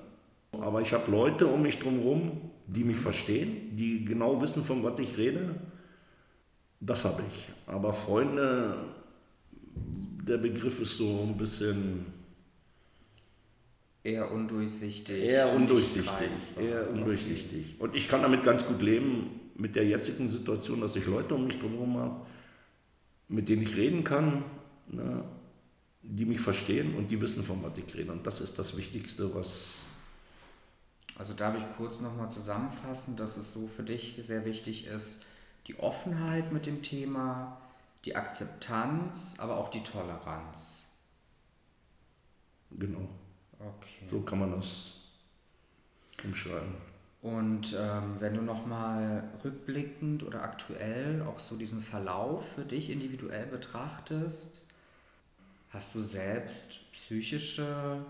aber 0.52 0.80
ich 0.82 0.92
habe 0.92 1.10
Leute 1.10 1.46
um 1.46 1.62
mich 1.62 1.78
drumherum, 1.78 2.50
die 2.66 2.84
mich 2.84 2.98
verstehen, 2.98 3.76
die 3.76 4.04
genau 4.04 4.40
wissen, 4.40 4.64
von 4.64 4.82
was 4.82 4.98
ich 4.98 5.16
rede. 5.16 5.54
Das 6.80 7.04
habe 7.04 7.22
ich. 7.28 7.48
Aber 7.66 7.92
Freunde 7.92 8.76
der 9.74 10.38
Begriff 10.38 10.80
ist 10.80 10.98
so 10.98 11.22
ein 11.22 11.36
bisschen. 11.36 12.06
Eher 14.02 14.30
undurchsichtig. 14.30 15.22
Eher 15.22 15.52
undurchsichtig. 15.52 16.10
Eher 16.58 16.90
undurchsichtig. 16.90 17.76
Und 17.78 17.94
ich 17.94 18.08
kann 18.08 18.22
damit 18.22 18.44
ganz 18.44 18.64
gut 18.66 18.80
leben, 18.80 19.40
mit 19.58 19.74
der 19.74 19.84
jetzigen 19.84 20.28
Situation, 20.28 20.80
dass 20.80 20.96
ich 20.96 21.06
Leute 21.06 21.34
um 21.34 21.46
mich 21.46 21.58
drumherum 21.58 21.96
habe, 21.96 22.26
mit 23.28 23.48
denen 23.48 23.62
ich 23.62 23.76
reden 23.76 24.04
kann, 24.04 24.44
ne, 24.88 25.24
die 26.02 26.24
mich 26.24 26.40
verstehen 26.40 26.94
und 26.94 27.10
die 27.10 27.20
wissen, 27.20 27.42
von 27.42 27.62
was 27.62 27.72
ich 27.78 27.94
rede. 27.94 28.12
Und 28.12 28.26
das 28.26 28.40
ist 28.40 28.58
das 28.58 28.76
Wichtigste, 28.76 29.34
was. 29.34 29.80
Also 31.18 31.34
darf 31.34 31.56
ich 31.56 31.64
kurz 31.76 32.00
nochmal 32.00 32.30
zusammenfassen, 32.30 33.16
dass 33.16 33.36
es 33.36 33.52
so 33.52 33.66
für 33.68 33.82
dich 33.82 34.18
sehr 34.22 34.44
wichtig 34.44 34.86
ist, 34.86 35.24
die 35.66 35.78
Offenheit 35.78 36.52
mit 36.52 36.66
dem 36.66 36.82
Thema, 36.82 37.60
die 38.04 38.14
Akzeptanz, 38.16 39.36
aber 39.38 39.56
auch 39.56 39.70
die 39.70 39.82
Toleranz. 39.82 40.84
Genau. 42.70 43.08
Okay. 43.58 44.06
So 44.10 44.20
kann 44.20 44.40
man 44.40 44.52
das 44.52 45.00
umschreiben. 46.22 46.74
Und 47.22 47.74
ähm, 47.76 48.16
wenn 48.20 48.34
du 48.34 48.42
nochmal 48.42 49.24
rückblickend 49.42 50.22
oder 50.22 50.42
aktuell 50.42 51.22
auch 51.22 51.40
so 51.40 51.56
diesen 51.56 51.82
Verlauf 51.82 52.46
für 52.54 52.64
dich 52.64 52.90
individuell 52.90 53.46
betrachtest, 53.46 54.62
hast 55.70 55.94
du 55.94 56.00
selbst 56.00 56.92
psychische 56.92 58.04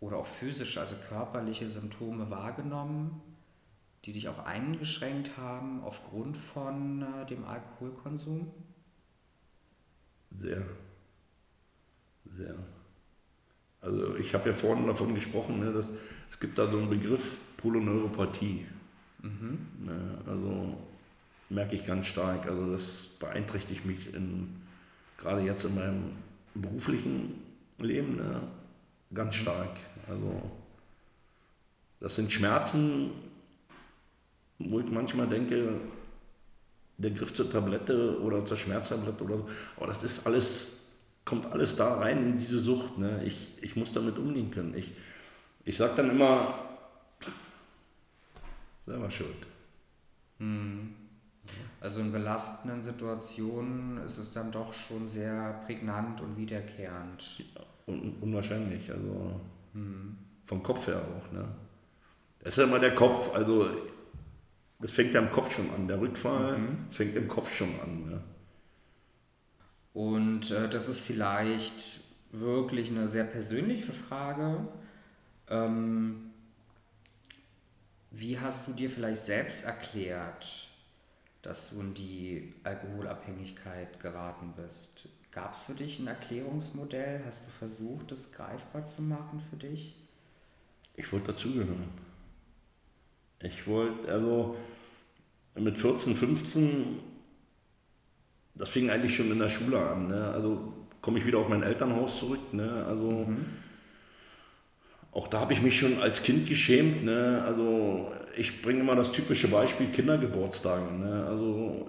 oder 0.00 0.16
auch 0.16 0.26
physische, 0.26 0.80
also 0.80 0.96
körperliche 1.08 1.68
Symptome 1.68 2.30
wahrgenommen, 2.30 3.20
die 4.04 4.12
dich 4.12 4.28
auch 4.28 4.44
eingeschränkt 4.44 5.36
haben 5.36 5.82
aufgrund 5.84 6.36
von 6.36 7.02
äh, 7.02 7.26
dem 7.26 7.44
Alkoholkonsum? 7.44 8.50
Sehr. 10.36 10.62
Sehr. 12.36 12.54
Also 13.82 14.16
ich 14.16 14.34
habe 14.34 14.50
ja 14.50 14.54
vorhin 14.54 14.86
davon 14.86 15.14
gesprochen, 15.14 15.60
ne, 15.60 15.72
dass 15.72 15.90
es 16.30 16.38
gibt 16.38 16.58
da 16.58 16.70
so 16.70 16.78
einen 16.78 16.90
Begriff 16.90 17.38
Poloneuropathie. 17.56 18.66
Mhm. 19.22 19.58
Ne, 19.84 20.18
also 20.26 20.78
merke 21.48 21.76
ich 21.76 21.86
ganz 21.86 22.06
stark. 22.06 22.46
Also 22.46 22.72
das 22.72 23.06
beeinträchtigt 23.18 23.84
mich 23.84 24.14
in, 24.14 24.56
gerade 25.18 25.42
jetzt 25.42 25.64
in 25.64 25.74
meinem 25.74 26.12
beruflichen 26.54 27.42
Leben 27.78 28.16
ne, 28.16 28.42
ganz 29.12 29.36
mhm. 29.36 29.40
stark. 29.40 29.76
Also 30.10 30.42
das 32.00 32.16
sind 32.16 32.32
Schmerzen, 32.32 33.10
wo 34.58 34.80
ich 34.80 34.90
manchmal 34.90 35.28
denke, 35.28 35.80
der 36.98 37.12
Griff 37.12 37.32
zur 37.32 37.50
Tablette 37.50 38.20
oder 38.20 38.44
zur 38.44 38.56
Schmerztablette 38.56 39.24
oder 39.24 39.36
so. 39.38 39.48
Aber 39.76 39.86
das 39.86 40.02
ist 40.02 40.26
alles, 40.26 40.80
kommt 41.24 41.46
alles 41.46 41.76
da 41.76 41.98
rein 41.98 42.24
in 42.24 42.38
diese 42.38 42.58
Sucht. 42.58 42.98
Ne? 42.98 43.22
Ich, 43.24 43.48
ich 43.62 43.76
muss 43.76 43.92
damit 43.92 44.18
umgehen 44.18 44.50
können. 44.50 44.74
Ich, 44.74 44.92
ich 45.64 45.76
sage 45.76 45.94
dann 45.96 46.10
immer, 46.10 46.58
selber 48.86 49.10
schuld. 49.10 49.46
Hm. 50.38 50.94
Also 51.80 52.00
in 52.00 52.12
belastenden 52.12 52.82
Situationen 52.82 54.04
ist 54.04 54.18
es 54.18 54.32
dann 54.32 54.52
doch 54.52 54.74
schon 54.74 55.08
sehr 55.08 55.62
prägnant 55.64 56.20
und 56.20 56.36
wiederkehrend. 56.36 57.38
Ja, 57.38 57.62
un 57.86 58.16
unwahrscheinlich, 58.20 58.90
also 58.90 59.40
vom 60.46 60.62
Kopf 60.62 60.86
her 60.86 61.00
auch. 61.00 61.32
Ne? 61.32 61.46
Das 62.40 62.54
ist 62.54 62.58
ja 62.58 62.64
immer 62.64 62.78
der 62.78 62.94
Kopf, 62.94 63.34
also 63.34 63.70
das 64.80 64.90
fängt 64.90 65.14
ja 65.14 65.20
im 65.20 65.30
Kopf 65.30 65.54
schon 65.54 65.70
an. 65.70 65.86
Der 65.86 66.00
Rückfall 66.00 66.58
mhm. 66.58 66.86
fängt 66.90 67.16
im 67.16 67.28
Kopf 67.28 67.54
schon 67.54 67.68
an. 67.80 68.08
Ne? 68.08 68.22
Und 69.92 70.50
äh, 70.50 70.68
das 70.68 70.88
ist 70.88 71.00
vielleicht 71.00 72.00
wirklich 72.32 72.88
eine 72.90 73.08
sehr 73.08 73.24
persönliche 73.24 73.92
Frage. 73.92 74.66
Ähm, 75.48 76.30
wie 78.10 78.38
hast 78.38 78.68
du 78.68 78.72
dir 78.72 78.90
vielleicht 78.90 79.22
selbst 79.22 79.64
erklärt, 79.64 80.68
dass 81.42 81.70
du 81.70 81.80
in 81.80 81.94
die 81.94 82.54
Alkoholabhängigkeit 82.64 84.00
geraten 84.00 84.54
bist? 84.56 85.08
Gab 85.32 85.54
es 85.54 85.62
für 85.62 85.74
dich 85.74 86.00
ein 86.00 86.08
Erklärungsmodell? 86.08 87.22
Hast 87.24 87.46
du 87.46 87.50
versucht, 87.50 88.10
das 88.10 88.32
greifbar 88.32 88.86
zu 88.86 89.02
machen 89.02 89.40
für 89.48 89.56
dich? 89.56 89.94
Ich 90.96 91.12
wollte 91.12 91.32
dazugehören. 91.32 91.88
Ich 93.42 93.66
wollte, 93.66 94.12
also 94.12 94.56
mit 95.54 95.78
14, 95.78 96.14
15, 96.14 96.98
das 98.54 98.68
fing 98.68 98.90
eigentlich 98.90 99.16
schon 99.16 99.30
in 99.30 99.38
der 99.38 99.48
Schule 99.48 99.78
an. 99.78 100.08
Ne? 100.08 100.30
Also 100.32 100.72
komme 101.00 101.18
ich 101.18 101.26
wieder 101.26 101.38
auf 101.38 101.48
mein 101.48 101.62
Elternhaus 101.62 102.18
zurück. 102.18 102.52
Ne? 102.52 102.84
Also 102.86 103.24
mhm. 103.26 103.46
auch 105.12 105.28
da 105.28 105.40
habe 105.40 105.52
ich 105.52 105.62
mich 105.62 105.78
schon 105.78 106.00
als 106.00 106.22
Kind 106.22 106.48
geschämt. 106.48 107.04
Ne? 107.04 107.42
Also 107.46 108.12
ich 108.36 108.62
bringe 108.62 108.80
immer 108.80 108.96
das 108.96 109.12
typische 109.12 109.48
Beispiel 109.48 109.86
Kindergeburtstage. 109.86 110.92
Ne? 110.92 111.24
Also 111.26 111.88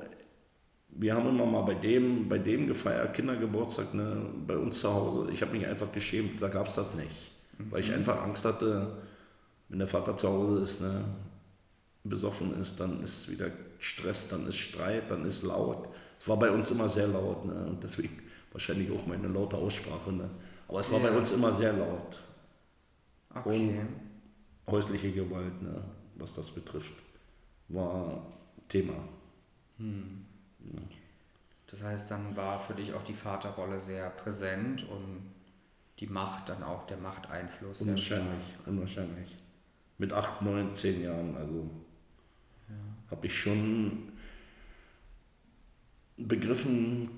wir 0.92 1.16
haben 1.16 1.28
immer 1.30 1.46
mal 1.46 1.62
bei 1.62 1.76
dem, 1.76 2.28
bei 2.28 2.38
dem 2.38 2.68
gefeiert, 2.68 3.14
Kindergeburtstag, 3.14 3.94
ne? 3.94 4.22
bei 4.46 4.58
uns 4.58 4.80
zu 4.80 4.94
Hause. 4.94 5.30
Ich 5.32 5.42
habe 5.42 5.54
mich 5.54 5.66
einfach 5.66 5.92
geschämt, 5.92 6.42
da 6.42 6.48
gab 6.48 6.68
es 6.68 6.76
das 6.76 6.94
nicht. 6.96 7.32
Mhm. 7.58 7.72
Weil 7.72 7.80
ich 7.80 7.90
mhm. 7.90 7.96
einfach 7.96 8.22
Angst 8.22 8.46
hatte, 8.46 8.98
wenn 9.70 9.80
der 9.80 9.88
Vater 9.88 10.18
zu 10.18 10.28
Hause 10.28 10.62
ist, 10.62 10.82
ne? 10.82 11.04
besoffen 12.04 12.60
ist, 12.60 12.80
dann 12.80 13.02
ist 13.04 13.30
wieder 13.30 13.52
Stress, 13.80 14.28
dann 14.28 14.48
ist 14.48 14.58
Streit, 14.58 15.10
dann 15.10 15.26
ist 15.26 15.44
laut. 15.44 15.88
Es 16.20 16.28
war 16.28 16.38
bei 16.38 16.50
uns 16.50 16.72
immer 16.72 16.90
sehr 16.90 17.08
laut 17.08 17.46
ne? 17.46 17.66
und 17.68 17.84
deswegen 17.84 18.20
wahrscheinlich 18.52 18.92
auch 18.92 19.06
meine 19.08 19.28
laute 19.28 19.56
Aussprache. 19.56 20.12
Ne? 20.12 20.30
Aber 20.68 20.82
es 20.82 20.92
war 20.92 21.00
ja. 21.00 21.10
bei 21.10 21.18
uns 21.18 21.32
immer 21.32 21.56
sehr 21.56 21.74
laut. 21.74 22.20
Okay. 23.34 23.80
Und 24.68 24.72
häusliche 24.72 25.12
Gewalt, 25.12 25.62
ne? 25.62 25.82
was 26.16 26.34
das 26.36 26.52
betrifft, 26.52 26.94
war 27.70 28.26
Thema. 28.68 28.96
Hm. 29.78 30.26
Ja. 30.74 30.82
Das 31.68 31.84
heißt, 31.84 32.12
dann 32.12 32.36
war 32.36 32.60
für 32.60 32.74
dich 32.74 32.94
auch 32.94 33.04
die 33.04 33.14
Vaterrolle 33.14 33.80
sehr 33.80 34.10
präsent 34.10 34.88
und 34.90 35.32
die 36.00 36.08
Macht 36.08 36.50
dann 36.50 36.64
auch, 36.64 36.86
der 36.88 36.98
Machteinfluss. 36.98 37.82
Unwahrscheinlich, 37.82 38.56
unwahrscheinlich. 38.66 39.38
Mit 39.98 40.12
acht, 40.12 40.42
neun, 40.42 40.74
zehn 40.74 41.02
Jahren, 41.02 41.38
also 41.38 41.70
habe 43.10 43.28
ich 43.28 43.38
schon 43.38 44.12
begriffen, 46.18 47.10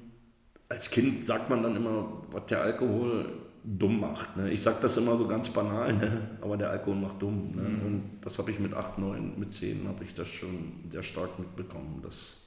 als 0.69 0.89
Kind 0.89 1.25
sagt 1.25 1.49
man 1.49 1.63
dann 1.63 1.75
immer, 1.75 2.23
was 2.31 2.47
der 2.47 2.61
Alkohol 2.61 3.31
dumm 3.63 3.99
macht. 3.99 4.35
Ne? 4.35 4.51
Ich 4.51 4.61
sage 4.61 4.77
das 4.81 4.97
immer 4.97 5.17
so 5.17 5.27
ganz 5.27 5.49
banal, 5.49 5.93
ne? 5.93 6.37
aber 6.41 6.57
der 6.57 6.71
Alkohol 6.71 6.95
macht 6.95 7.21
dumm. 7.21 7.55
Ne? 7.55 7.61
Mhm. 7.61 7.85
Und 7.85 8.03
das 8.21 8.37
habe 8.39 8.51
ich 8.51 8.59
mit 8.59 8.73
8, 8.73 8.97
9, 8.97 9.39
mit 9.39 9.53
10 9.53 9.87
habe 9.87 10.03
ich 10.03 10.13
das 10.15 10.27
schon 10.27 10.83
sehr 10.89 11.03
stark 11.03 11.39
mitbekommen. 11.39 12.01
Dass, 12.01 12.37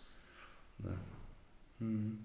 ne? 0.78 0.96
mhm. 1.78 2.18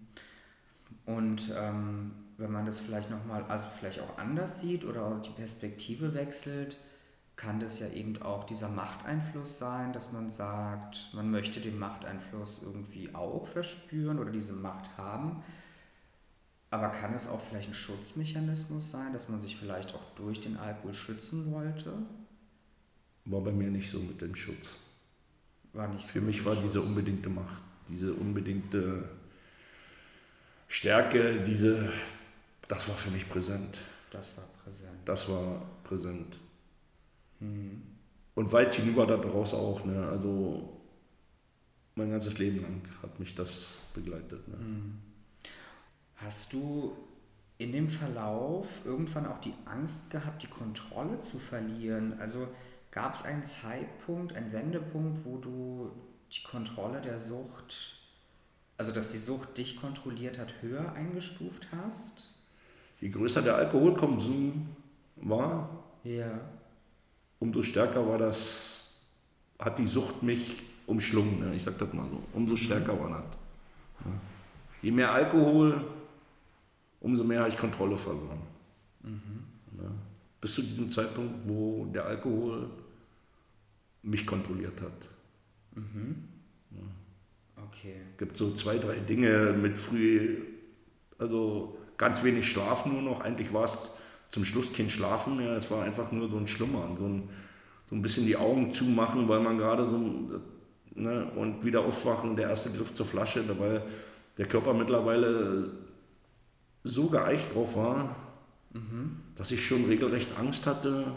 Und 1.05 1.51
ähm, 1.57 2.11
wenn 2.37 2.51
man 2.51 2.65
das 2.65 2.79
vielleicht 2.79 3.09
nochmal, 3.09 3.43
also 3.47 3.67
vielleicht 3.77 3.99
auch 3.99 4.17
anders 4.17 4.61
sieht 4.61 4.83
oder 4.85 5.05
auch 5.05 5.21
die 5.21 5.31
Perspektive 5.31 6.13
wechselt, 6.13 6.77
kann 7.35 7.59
das 7.59 7.79
ja 7.79 7.87
eben 7.89 8.21
auch 8.21 8.43
dieser 8.43 8.69
Machteinfluss 8.69 9.57
sein, 9.57 9.93
dass 9.93 10.11
man 10.11 10.31
sagt, 10.31 11.09
man 11.13 11.31
möchte 11.31 11.59
den 11.59 11.79
Machteinfluss 11.79 12.61
irgendwie 12.63 13.15
auch 13.15 13.47
verspüren 13.47 14.19
oder 14.19 14.31
diese 14.31 14.53
Macht 14.53 14.95
haben. 14.97 15.43
Aber 16.69 16.89
kann 16.89 17.13
es 17.13 17.27
auch 17.27 17.41
vielleicht 17.41 17.69
ein 17.69 17.73
Schutzmechanismus 17.73 18.91
sein, 18.91 19.11
dass 19.11 19.27
man 19.27 19.41
sich 19.41 19.57
vielleicht 19.57 19.93
auch 19.95 20.15
durch 20.15 20.39
den 20.39 20.57
Alkohol 20.57 20.93
schützen 20.93 21.51
wollte? 21.51 21.93
War 23.25 23.41
bei 23.41 23.51
mir 23.51 23.69
nicht 23.69 23.89
so 23.89 23.99
mit 23.99 24.21
dem 24.21 24.35
Schutz. 24.35 24.75
War 25.73 25.87
nicht 25.87 26.05
so 26.05 26.13
Für 26.13 26.21
mich 26.21 26.45
war 26.45 26.53
Schutz. 26.53 26.63
diese 26.65 26.81
unbedingte 26.81 27.29
Macht, 27.29 27.61
diese 27.91 28.13
unbedingte 28.13 29.03
Stärke, 30.67 31.41
diese, 31.41 31.91
das 32.67 32.87
war 32.87 32.95
für 32.95 33.11
mich 33.11 33.29
präsent. 33.29 33.79
Das 34.09 34.37
war 34.37 34.45
präsent. 34.63 34.99
Das 35.05 35.29
war 35.29 35.61
präsent. 35.83 36.39
Hm. 37.39 37.81
Und 38.35 38.53
weit 38.53 38.75
hinüber 38.75 39.05
daraus 39.05 39.53
auch. 39.53 39.83
Ne? 39.83 40.07
Also 40.07 40.81
mein 41.95 42.09
ganzes 42.11 42.37
Leben 42.37 42.61
lang 42.61 42.81
hat 43.01 43.19
mich 43.19 43.35
das 43.35 43.81
begleitet. 43.93 44.47
Ne? 44.47 44.57
Hm. 44.57 45.01
Hast 46.15 46.53
du 46.53 46.95
in 47.57 47.73
dem 47.73 47.89
Verlauf 47.89 48.67
irgendwann 48.85 49.25
auch 49.25 49.39
die 49.39 49.53
Angst 49.65 50.09
gehabt, 50.11 50.43
die 50.43 50.47
Kontrolle 50.47 51.19
zu 51.21 51.37
verlieren? 51.37 52.19
Also 52.19 52.47
gab 52.91 53.15
es 53.15 53.23
einen 53.23 53.45
Zeitpunkt, 53.45 54.33
einen 54.33 54.53
Wendepunkt, 54.53 55.25
wo 55.25 55.37
du 55.37 55.91
die 56.33 56.43
Kontrolle 56.43 57.01
der 57.01 57.19
Sucht, 57.19 57.95
also 58.77 58.91
dass 58.91 59.09
die 59.09 59.17
Sucht 59.17 59.57
dich 59.57 59.75
kontrolliert 59.75 60.39
hat, 60.39 60.61
höher 60.61 60.93
eingestuft 60.93 61.67
hast? 61.71 62.31
Je 62.99 63.09
größer 63.09 63.41
der 63.41 63.55
Alkoholkonsum 63.55 64.69
war, 65.17 65.69
ja. 66.03 66.39
umso 67.39 67.61
stärker 67.61 68.07
war 68.07 68.17
das, 68.17 68.85
hat 69.59 69.77
die 69.79 69.87
Sucht 69.87 70.23
mich 70.23 70.61
umschlungen. 70.87 71.53
Ich 71.53 71.63
sag 71.63 71.77
das 71.77 71.93
mal 71.93 72.07
so. 72.09 72.21
Umso 72.33 72.55
stärker 72.55 72.93
mhm. 72.93 72.99
war 72.99 73.09
das. 73.09 73.37
Je 74.81 74.91
mehr 74.91 75.11
Alkohol, 75.11 75.85
umso 76.99 77.23
mehr 77.23 77.39
habe 77.41 77.49
ich 77.49 77.57
Kontrolle 77.57 77.97
verloren. 77.97 78.41
Mhm. 79.03 79.43
Ja. 79.77 79.91
Bis 80.39 80.55
zu 80.55 80.63
diesem 80.63 80.89
Zeitpunkt, 80.89 81.47
wo 81.47 81.85
der 81.85 82.05
Alkohol 82.05 82.69
mich 84.01 84.25
kontrolliert 84.25 84.81
hat. 84.81 85.07
Mhm. 85.75 86.27
Okay. 87.67 87.95
Es 88.11 88.17
gibt 88.17 88.37
so 88.37 88.53
zwei, 88.53 88.77
drei 88.77 88.95
Dinge 88.95 89.53
mit 89.53 89.77
früh, 89.77 90.37
also 91.17 91.77
ganz 91.97 92.23
wenig 92.23 92.49
Schlaf 92.49 92.85
nur 92.85 93.01
noch. 93.01 93.21
Eigentlich 93.21 93.53
war 93.53 93.65
es 93.65 93.91
zum 94.29 94.45
Schluss 94.45 94.73
kein 94.73 94.89
Schlafen 94.89 95.37
mehr, 95.37 95.57
es 95.57 95.69
war 95.69 95.83
einfach 95.83 96.11
nur 96.11 96.29
so 96.29 96.37
ein 96.37 96.47
Schlummern, 96.47 96.95
so 96.97 97.05
ein, 97.05 97.29
so 97.89 97.95
ein 97.95 98.01
bisschen 98.01 98.25
die 98.25 98.37
Augen 98.37 98.71
zumachen, 98.71 99.27
weil 99.27 99.41
man 99.41 99.57
gerade 99.57 99.89
so, 99.89 100.41
ne, 100.95 101.31
und 101.35 101.65
wieder 101.65 101.81
aufwachen, 101.81 102.35
der 102.35 102.49
erste 102.49 102.71
Griff 102.71 102.95
zur 102.95 103.05
Flasche, 103.05 103.43
weil 103.59 103.83
der 104.37 104.45
Körper 104.47 104.73
mittlerweile 104.73 105.71
so 106.83 107.07
geeicht 107.07 107.53
drauf 107.53 107.75
war, 107.75 108.15
mhm. 108.73 109.17
dass 109.35 109.51
ich 109.51 109.65
schon 109.65 109.85
regelrecht 109.85 110.37
Angst 110.37 110.65
hatte, 110.65 111.11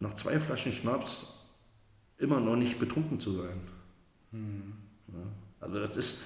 nach 0.00 0.14
zwei 0.14 0.38
Flaschen 0.38 0.72
Schnaps 0.72 1.31
immer 2.22 2.40
noch 2.40 2.56
nicht 2.56 2.78
betrunken 2.78 3.20
zu 3.20 3.32
sein. 3.32 3.60
Mhm. 4.30 4.74
Ja, 5.08 5.26
also 5.60 5.80
das 5.80 5.96
ist, 5.96 6.22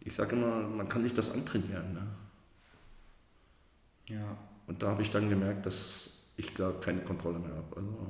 ich 0.00 0.14
sage 0.14 0.36
immer, 0.36 0.62
man 0.68 0.88
kann 0.88 1.02
sich 1.02 1.12
das 1.12 1.32
antrainieren. 1.32 1.92
Ne? 1.92 2.06
Ja. 4.06 4.36
Und 4.66 4.82
da 4.82 4.90
habe 4.90 5.02
ich 5.02 5.10
dann 5.10 5.28
gemerkt, 5.28 5.66
dass 5.66 6.10
ich 6.36 6.54
gar 6.54 6.72
keine 6.80 7.00
Kontrolle 7.00 7.38
mehr 7.38 7.54
habe. 7.54 7.76
Also, 7.76 8.06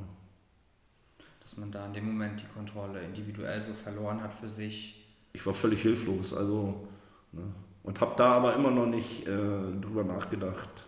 dass 1.40 1.56
man 1.56 1.72
da 1.72 1.86
in 1.86 1.94
dem 1.94 2.06
Moment 2.06 2.40
die 2.40 2.46
Kontrolle 2.54 3.02
individuell 3.02 3.60
so 3.60 3.72
verloren 3.74 4.22
hat 4.22 4.34
für 4.34 4.48
sich. 4.48 5.06
Ich 5.32 5.44
war 5.44 5.54
völlig 5.54 5.82
hilflos. 5.82 6.32
Also, 6.34 6.86
ne? 7.32 7.42
Und 7.82 8.00
habe 8.00 8.14
da 8.16 8.32
aber 8.32 8.54
immer 8.54 8.70
noch 8.70 8.86
nicht 8.86 9.26
äh, 9.26 9.36
drüber 9.80 10.04
nachgedacht, 10.04 10.84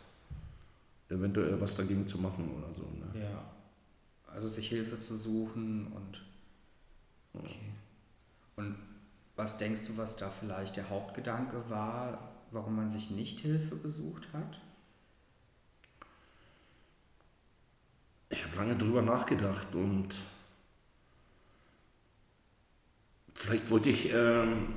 eventuell 1.09 1.59
was 1.61 1.77
dagegen 1.77 2.07
zu 2.07 2.19
machen 2.19 2.51
oder 2.59 2.75
so. 2.75 2.83
Ne? 2.83 3.23
Ja. 3.23 3.43
Also 4.27 4.49
sich 4.49 4.69
Hilfe 4.69 5.01
zu 5.01 5.17
suchen 5.17 5.87
und. 5.89 6.23
Okay. 7.35 7.59
Und 8.57 8.77
was 9.37 9.59
denkst 9.59 9.87
du, 9.87 9.97
was 9.97 10.17
da 10.17 10.31
vielleicht 10.31 10.77
der 10.77 10.91
Hauptgedanke 10.91 11.69
war, 11.69 12.33
warum 12.51 12.77
man 12.77 12.91
sich 12.91 13.11
nicht 13.11 13.41
Hilfe 13.41 13.77
gesucht 13.77 14.29
hat? 14.33 14.61
Ich 18.29 18.45
habe 18.45 18.57
lange 18.57 18.77
drüber 18.77 19.03
nachgedacht 19.03 19.75
und 19.75 20.15
vielleicht 23.35 23.71
wollte 23.71 23.91
ich 23.91 24.13
ähm, 24.13 24.75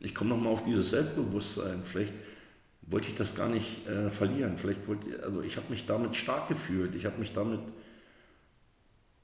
ich 0.00 0.14
komme 0.14 0.30
nochmal 0.30 0.52
auf 0.52 0.64
dieses 0.64 0.90
Selbstbewusstsein. 0.90 1.82
Vielleicht 1.84 2.14
wollte 2.82 3.08
ich 3.08 3.14
das 3.14 3.34
gar 3.34 3.48
nicht 3.48 3.86
äh, 3.88 4.10
verlieren. 4.10 4.56
Vielleicht 4.56 4.86
wollte, 4.86 5.22
also 5.22 5.42
ich 5.42 5.56
habe 5.56 5.66
mich 5.70 5.86
damit 5.86 6.16
stark 6.16 6.48
gefühlt. 6.48 6.94
Ich 6.94 7.04
habe 7.04 7.18
mich 7.18 7.32
damit 7.32 7.60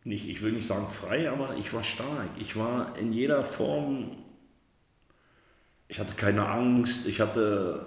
nicht, 0.04 0.28
ich 0.28 0.42
will 0.42 0.52
nicht 0.52 0.66
sagen 0.66 0.86
frei, 0.88 1.30
aber 1.30 1.56
ich 1.56 1.72
war 1.72 1.82
stark. 1.82 2.28
Ich 2.38 2.56
war 2.56 2.96
in 2.98 3.12
jeder 3.12 3.42
Form, 3.42 4.12
ich 5.88 5.98
hatte 5.98 6.14
keine 6.14 6.46
Angst, 6.46 7.06
ich 7.06 7.20
hatte, 7.20 7.86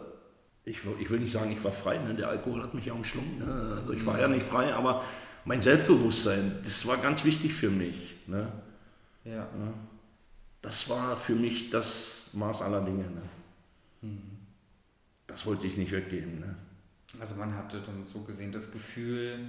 ich, 0.65 0.79
ich 0.99 1.09
will 1.09 1.19
nicht 1.19 1.31
sagen, 1.31 1.51
ich 1.51 1.63
war 1.63 1.71
frei, 1.71 1.99
ne? 1.99 2.15
der 2.15 2.29
Alkohol 2.29 2.63
hat 2.63 2.73
mich 2.73 2.85
ja 2.85 2.93
umschlungen. 2.93 3.39
Ne? 3.39 3.77
Also 3.79 3.93
ich 3.93 4.05
war 4.05 4.19
ja 4.19 4.27
nicht 4.27 4.45
frei, 4.45 4.73
aber 4.73 5.03
mein 5.45 5.61
Selbstbewusstsein, 5.61 6.59
das 6.63 6.85
war 6.87 6.97
ganz 6.97 7.23
wichtig 7.23 7.53
für 7.53 7.69
mich. 7.69 8.15
Ne? 8.25 8.51
Ja. 9.23 9.31
ja 9.31 9.73
das 10.61 10.89
war 10.89 11.15
für 11.15 11.35
mich 11.35 11.69
das 11.69 12.31
Maß 12.33 12.61
aller 12.61 12.81
Dinge. 12.81 13.03
Ne? 13.03 13.21
Mhm. 14.01 14.21
Das 15.27 15.45
wollte 15.45 15.67
ich 15.67 15.77
nicht 15.77 15.91
weggeben. 15.91 16.39
Ne? 16.39 16.55
Also 17.19 17.35
man 17.35 17.55
hatte 17.55 17.81
dann 17.81 18.03
so 18.03 18.21
gesehen 18.21 18.51
das 18.51 18.71
Gefühl, 18.71 19.39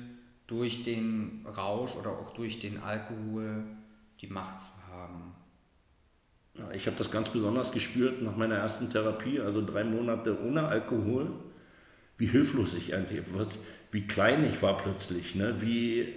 durch 0.48 0.82
den 0.82 1.46
Rausch 1.56 1.94
oder 1.94 2.10
auch 2.10 2.34
durch 2.34 2.58
den 2.58 2.82
Alkohol 2.82 3.64
die 4.20 4.26
Macht 4.26 4.60
zu 4.60 4.70
haben. 4.90 5.32
Ja, 6.54 6.72
ich 6.72 6.86
habe 6.86 6.96
das 6.96 7.12
ganz 7.12 7.28
besonders 7.28 7.70
gespürt 7.70 8.20
nach 8.22 8.36
meiner 8.36 8.56
ersten 8.56 8.90
Therapie, 8.90 9.38
also 9.38 9.64
drei 9.64 9.84
Monate 9.84 10.42
ohne 10.42 10.66
Alkohol, 10.66 11.30
wie 12.16 12.26
hilflos 12.26 12.74
ich 12.74 12.94
eigentlich 12.94 13.32
war, 13.32 13.46
wie 13.92 14.06
klein 14.06 14.44
ich 14.44 14.60
war 14.60 14.76
plötzlich, 14.76 15.36
ne? 15.36 15.60
wie 15.60 16.14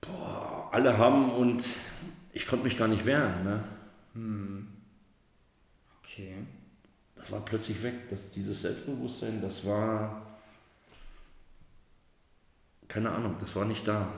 boah, 0.00 0.70
alle 0.72 0.96
haben 0.96 1.30
und 1.30 1.66
ich 2.32 2.46
konnte 2.46 2.64
mich 2.64 2.78
gar 2.78 2.88
nicht 2.88 3.04
wehren. 3.04 3.44
Ne? 3.44 3.64
Hm. 4.14 4.68
Okay. 6.02 6.36
Das 7.16 7.32
war 7.32 7.44
plötzlich 7.44 7.82
weg. 7.82 8.08
Das, 8.10 8.30
dieses 8.30 8.62
Selbstbewusstsein, 8.62 9.42
das 9.42 9.64
war. 9.66 10.25
Keine 12.88 13.10
Ahnung, 13.10 13.36
das 13.40 13.54
war 13.56 13.64
nicht 13.64 13.86
da. 13.86 14.08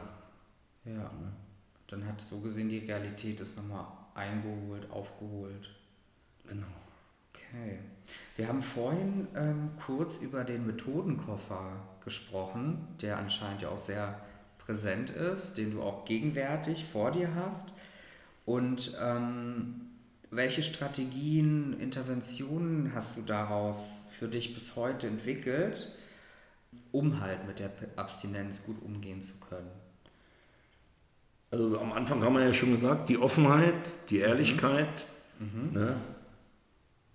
Ja. 0.85 0.92
Ne? 0.92 1.33
Dann 1.88 2.07
hat 2.07 2.20
so 2.20 2.40
gesehen 2.40 2.68
die 2.68 2.78
Realität 2.78 3.40
ist 3.40 3.57
nochmal 3.57 3.87
eingeholt, 4.14 4.90
aufgeholt. 4.90 5.74
Genau. 6.46 6.66
Okay. 7.35 7.78
Wir 8.37 8.48
haben 8.48 8.62
vorhin 8.62 9.26
ähm, 9.35 9.70
kurz 9.85 10.18
über 10.18 10.44
den 10.44 10.66
Methodenkoffer 10.66 11.72
gesprochen, 12.04 12.87
der 13.00 13.18
anscheinend 13.18 13.62
ja 13.62 13.70
auch 13.70 13.78
sehr 13.78 14.20
präsent 14.59 15.11
ist, 15.11 15.57
den 15.57 15.72
du 15.72 15.83
auch 15.83 16.04
gegenwärtig 16.04 16.85
vor 16.85 17.11
dir 17.11 17.35
hast. 17.35 17.72
Und 18.44 18.92
ähm, 19.02 19.88
welche 20.31 20.62
Strategien, 20.62 21.78
Interventionen 21.81 22.92
hast 22.94 23.16
du 23.16 23.22
daraus 23.22 24.02
für 24.11 24.28
dich 24.28 24.52
bis 24.52 24.76
heute 24.76 25.07
entwickelt, 25.07 25.90
um 26.92 27.20
halt 27.20 27.46
mit 27.46 27.59
der 27.59 27.70
Abstinenz 27.96 28.64
gut 28.64 28.83
umgehen 28.83 29.22
zu 29.22 29.35
können? 29.40 29.70
Also 31.50 31.78
am 31.78 31.92
Anfang 31.92 32.22
haben 32.22 32.35
wir 32.35 32.44
ja 32.44 32.52
schon 32.52 32.74
gesagt, 32.74 33.09
die 33.09 33.18
Offenheit, 33.18 33.74
die 34.11 34.18
Ehrlichkeit. 34.18 35.07
Mhm. 35.38 35.72
Ne? 35.72 35.96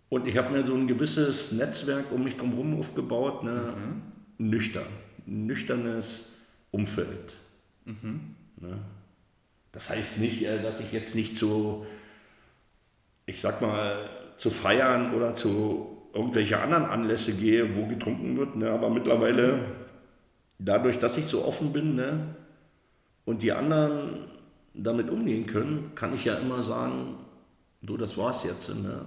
Und 0.10 0.28
ich 0.28 0.38
habe 0.38 0.52
mir 0.52 0.66
so 0.66 0.74
ein 0.76 0.88
gewisses 0.88 1.52
Netzwerk 1.52 2.12
um 2.12 2.24
mich 2.24 2.38
drumherum 2.38 2.80
aufgebaut, 2.80 3.44
ne? 3.44 3.74
Mhm. 3.76 4.50
nüchtern, 4.50 4.88
nüchternes 5.26 6.34
Umfeld. 6.72 7.36
Mhm. 7.86 8.36
Ne? 8.58 8.80
Das 9.72 9.90
heißt 9.90 10.20
nicht, 10.20 10.44
äh, 10.44 10.62
dass 10.62 10.80
ich 10.80 10.92
jetzt 10.92 11.16
nicht 11.16 11.38
zu, 11.38 11.86
ich 13.26 13.42
sag 13.42 13.62
mal, 13.62 14.10
zu 14.38 14.50
feiern 14.50 15.14
oder 15.14 15.34
zu 15.34 15.93
irgendwelche 16.14 16.60
anderen 16.60 16.86
Anlässe 16.86 17.34
gehe, 17.34 17.76
wo 17.76 17.88
getrunken 17.88 18.38
wird. 18.38 18.56
Ne? 18.56 18.70
Aber 18.70 18.90
mittlerweile, 18.90 19.60
dadurch, 20.60 21.00
dass 21.00 21.18
ich 21.18 21.26
so 21.26 21.44
offen 21.46 21.74
bin 21.74 21.96
ne? 21.96 22.36
und 23.26 23.42
die 23.42 23.52
anderen 23.52 24.28
damit 24.74 25.10
umgehen 25.10 25.46
können, 25.48 25.92
kann 25.96 26.14
ich 26.14 26.26
ja 26.26 26.36
immer 26.36 26.62
sagen, 26.62 27.16
du, 27.82 27.98
das 27.98 28.18
war's 28.18 28.44
jetzt. 28.44 28.70
Ne? 28.70 29.06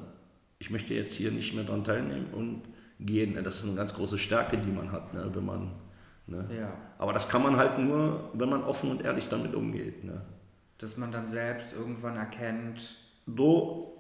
Ich 0.59 0.71
möchte 0.71 0.95
jetzt 0.95 1.15
hier 1.15 1.31
nicht 1.31 1.55
mehr 1.55 1.65
daran 1.65 1.85
teilnehmen 1.85 2.27
und 2.33 2.63
gehen. 2.99 3.35
Ne? 3.35 3.43
Das 3.43 3.59
ist 3.59 3.65
eine 3.65 3.75
ganz 3.75 3.95
große 3.95 4.19
Stärke, 4.19 4.59
die 4.59 4.71
man 4.71 4.91
hat, 4.91 5.15
ne? 5.15 5.31
wenn 5.33 5.45
man. 5.45 5.71
Ne? 6.27 6.49
Ja. 6.59 6.73
Aber 6.99 7.13
das 7.13 7.29
kann 7.29 7.43
man 7.43 7.57
halt 7.57 7.79
nur, 7.79 8.31
wenn 8.33 8.49
man 8.49 8.65
offen 8.65 8.91
und 8.91 9.05
ehrlich 9.05 9.29
damit 9.29 9.55
umgeht. 9.55 10.03
Ne? 10.03 10.23
Dass 10.79 10.97
man 10.97 11.13
dann 11.13 11.27
selbst 11.27 11.73
irgendwann 11.73 12.17
erkennt, 12.17 12.97
So, 13.27 13.96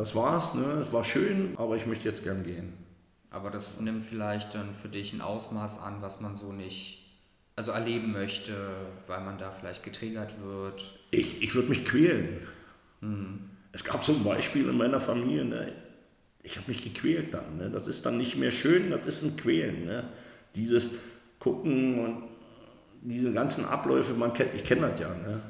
das 0.00 0.14
war's, 0.14 0.54
ne? 0.54 0.84
es 0.86 0.92
war 0.92 1.04
schön, 1.04 1.54
aber 1.56 1.76
ich 1.76 1.86
möchte 1.86 2.08
jetzt 2.08 2.24
gern 2.24 2.42
gehen. 2.44 2.72
aber 3.30 3.50
das 3.50 3.80
nimmt 3.80 4.04
vielleicht 4.04 4.54
dann 4.54 4.74
für 4.74 4.88
dich 4.88 5.12
ein 5.12 5.20
Ausmaß 5.20 5.82
an, 5.82 6.00
was 6.00 6.20
man 6.20 6.36
so 6.36 6.52
nicht, 6.52 6.98
also 7.56 7.72
erleben 7.72 8.12
möchte, 8.12 8.54
weil 9.06 9.20
man 9.20 9.38
da 9.38 9.50
vielleicht 9.50 9.82
getriggert 9.82 10.34
wird. 10.42 10.84
Ich, 11.10 11.42
ich 11.42 11.54
würde 11.54 11.68
mich 11.68 11.84
quälen. 11.84 12.46
Es 13.72 13.84
gab 13.84 14.04
so 14.04 14.12
ein 14.12 14.24
Beispiel 14.24 14.68
in 14.68 14.76
meiner 14.76 15.00
Familie, 15.00 15.44
ne? 15.44 15.72
ich 16.42 16.56
habe 16.56 16.68
mich 16.68 16.82
gequält 16.82 17.34
dann. 17.34 17.58
Ne? 17.58 17.70
Das 17.70 17.86
ist 17.86 18.04
dann 18.06 18.16
nicht 18.16 18.36
mehr 18.36 18.50
schön, 18.50 18.90
das 18.90 19.06
ist 19.06 19.22
ein 19.22 19.36
Quälen. 19.36 19.84
Ne? 19.84 20.04
Dieses 20.54 20.90
Gucken 21.38 22.04
und 22.04 22.22
diese 23.02 23.32
ganzen 23.32 23.64
Abläufe, 23.66 24.14
man 24.14 24.32
kennt, 24.32 24.54
ich 24.54 24.64
kenne 24.64 24.90
das 24.90 25.00
ja. 25.00 25.08
Ne? 25.08 25.40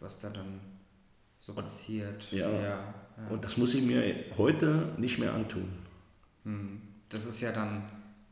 was 0.00 0.18
da 0.18 0.30
dann 0.30 0.60
so 1.38 1.54
passiert. 1.54 2.30
Ja. 2.32 2.50
ja. 2.50 2.94
Und 3.28 3.44
das 3.44 3.56
muss 3.56 3.74
ich 3.74 3.82
mir 3.82 4.02
heute 4.36 4.92
nicht 4.96 5.18
mehr 5.18 5.32
antun. 5.34 5.68
Hm. 6.44 6.80
Das 7.08 7.26
ist 7.26 7.40
ja 7.40 7.52
dann 7.52 7.82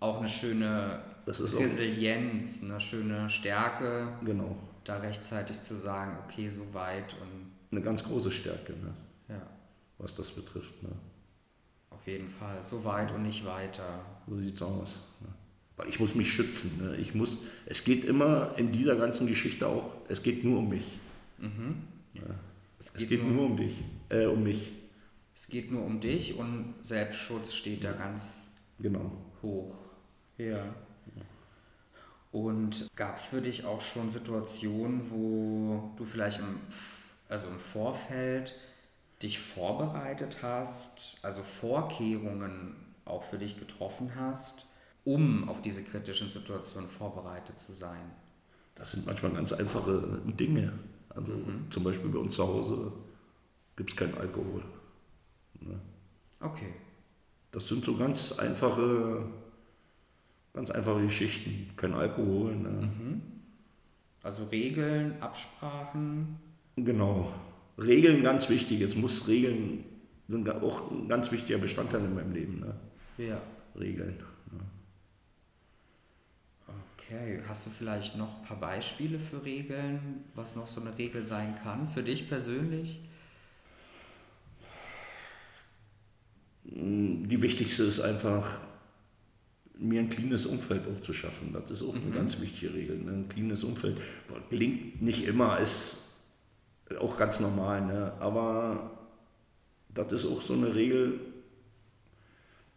auch 0.01 0.19
eine 0.21 0.29
schöne 0.29 1.01
Das 1.27 1.41
ist 1.41 1.55
auch- 1.55 1.61
Resilienz, 1.61 2.63
eine 2.65 2.81
schöne 2.81 3.29
Stärke, 3.29 4.09
Genau. 4.25 4.57
da 4.85 4.99
rechtzeitig 4.99 5.63
zu 5.63 5.75
sagen, 5.75 6.17
okay, 6.25 6.49
so 6.49 6.63
weit 6.73 7.15
und 7.21 7.49
Eine 7.71 7.83
ganz 7.83 8.03
große 8.03 8.31
Stärke, 8.31 8.73
ne? 8.73 8.95
ja, 9.29 9.43
was 9.99 10.15
das 10.17 10.31
betrifft. 10.31 10.83
Ne? 10.83 10.89
auf 11.91 12.07
jeden 12.07 12.31
Fall, 12.31 12.57
so 12.63 12.83
weit 12.85 13.13
und 13.13 13.25
nicht 13.25 13.45
weiter. 13.45 14.01
So 14.29 14.39
sieht's 14.39 14.63
aus. 14.63 15.01
Ne? 15.21 15.27
Weil 15.77 15.89
ich 15.89 15.99
muss 16.01 16.15
mich 16.15 16.33
schützen. 16.33 16.81
Ne? 16.83 16.97
Ich 16.97 17.15
muss, 17.15 17.39
es 17.67 17.85
geht 17.85 18.05
immer 18.05 18.55
in 18.57 18.71
dieser 18.73 18.97
ganzen 18.97 19.27
Geschichte 19.27 19.67
auch, 19.67 19.91
es 20.09 20.23
geht 20.23 20.43
nur 20.45 20.59
um 20.61 20.69
mich. 20.71 20.97
Es 22.79 22.93
Es 22.95 23.09
geht 23.09 23.23
nur 23.27 23.45
um 23.47 23.57
dich, 23.57 23.77
äh, 24.09 24.25
um 24.27 24.43
mich. 24.43 24.71
Es 25.41 25.47
geht 25.47 25.71
nur 25.71 25.85
um 25.85 26.01
dich 26.01 26.37
und 26.37 26.75
Selbstschutz 26.83 27.55
steht 27.55 27.85
da 27.85 27.93
ganz 27.93 28.49
Genau. 28.81 29.13
hoch. 29.41 29.73
Ja. 30.37 30.65
Und 32.33 32.89
gab 32.97 33.17
es 33.17 33.29
für 33.29 33.41
dich 33.41 33.65
auch 33.65 33.81
schon 33.81 34.11
Situationen, 34.11 35.11
wo 35.11 35.93
du 35.97 36.05
vielleicht 36.05 36.41
im, 36.41 36.59
also 37.29 37.47
im 37.47 37.61
Vorfeld 37.61 38.53
dich 39.23 39.39
vorbereitet 39.39 40.39
hast, 40.43 41.21
also 41.23 41.43
Vorkehrungen 41.43 42.75
auch 43.05 43.23
für 43.23 43.39
dich 43.39 43.61
getroffen 43.61 44.13
hast, 44.17 44.67
um 45.05 45.49
auf 45.49 45.63
diese 45.63 45.85
kritischen 45.85 46.31
Situationen 46.31 46.91
vorbereitet 46.91 47.61
zu 47.61 47.73
sein? 47.73 48.11
Das 48.75 48.91
sind 48.91 49.07
manchmal 49.07 49.33
ganz 49.33 49.53
einfache 49.53 50.21
Dinge. 50.27 50.73
Also 51.11 51.33
zum 51.71 51.85
Beispiel 51.85 52.11
bei 52.11 52.19
uns 52.19 52.35
zu 52.35 52.47
Hause 52.47 52.93
gibt 53.77 53.91
es 53.91 53.97
keinen 53.97 54.19
Alkohol. 54.19 54.65
Ne? 55.61 55.79
Okay. 56.41 56.73
Das 57.51 57.67
sind 57.67 57.85
so 57.85 57.97
ganz 57.97 58.39
einfache, 58.39 59.25
ganz 60.53 60.71
einfache 60.71 61.03
Geschichten. 61.03 61.71
Kein 61.77 61.95
Alkohol. 61.95 62.55
Ne? 62.57 63.21
Also 64.23 64.45
Regeln, 64.45 65.21
Absprachen. 65.21 66.37
Genau. 66.77 67.33
Regeln 67.79 68.23
ganz 68.23 68.49
wichtig. 68.51 68.81
Es 68.83 68.95
muss 68.95 69.29
Regeln 69.29 69.85
sind 70.29 70.49
auch 70.51 70.91
ein 70.91 71.09
ganz 71.09 71.33
wichtiger 71.33 71.59
Bestandteil 71.59 72.05
in 72.05 72.15
meinem 72.15 72.33
Leben. 72.33 72.61
Ne? 72.61 72.75
Ja. 73.17 73.41
Regeln. 73.79 74.19
Okay, 76.99 77.41
hast 77.49 77.65
du 77.65 77.71
vielleicht 77.71 78.19
noch 78.19 78.41
ein 78.41 78.45
paar 78.45 78.61
Beispiele 78.61 79.19
für 79.19 79.43
Regeln, 79.43 80.25
was 80.35 80.57
noch 80.57 80.69
so 80.69 80.83
eine 80.83 80.99
Regel 80.99 81.25
sein 81.25 81.59
kann, 81.63 81.89
für 81.89 82.03
dich 82.03 82.29
persönlich? 82.29 83.01
Die 86.71 87.43
wichtigste 87.43 87.85
ist 87.85 88.01
einfach, 88.01 88.61
mir 89.79 90.01
ein 90.01 90.09
cleanes 90.09 90.45
Umfeld 90.45 90.83
auch 90.87 91.01
zu 91.03 91.13
schaffen. 91.13 91.51
Das 91.53 91.71
ist 91.71 91.83
auch 91.83 91.95
eine 91.95 92.11
ganz 92.15 92.41
wichtige 92.41 92.75
Regel. 92.75 92.99
Ne? 92.99 93.13
Ein 93.13 93.29
cleanes 93.29 93.65
Umfeld. 93.65 93.97
Klingt 94.51 95.01
nicht 95.01 95.27
immer, 95.27 95.59
ist 95.61 96.17
auch 97.01 97.17
ganz 97.17 97.41
normal. 97.41 97.87
Ne? 97.87 98.13
Aber 98.21 98.91
das 99.95 100.13
ist 100.13 100.27
auch 100.27 100.43
so 100.43 100.55
eine 100.55 100.75
Regel, 100.75 101.21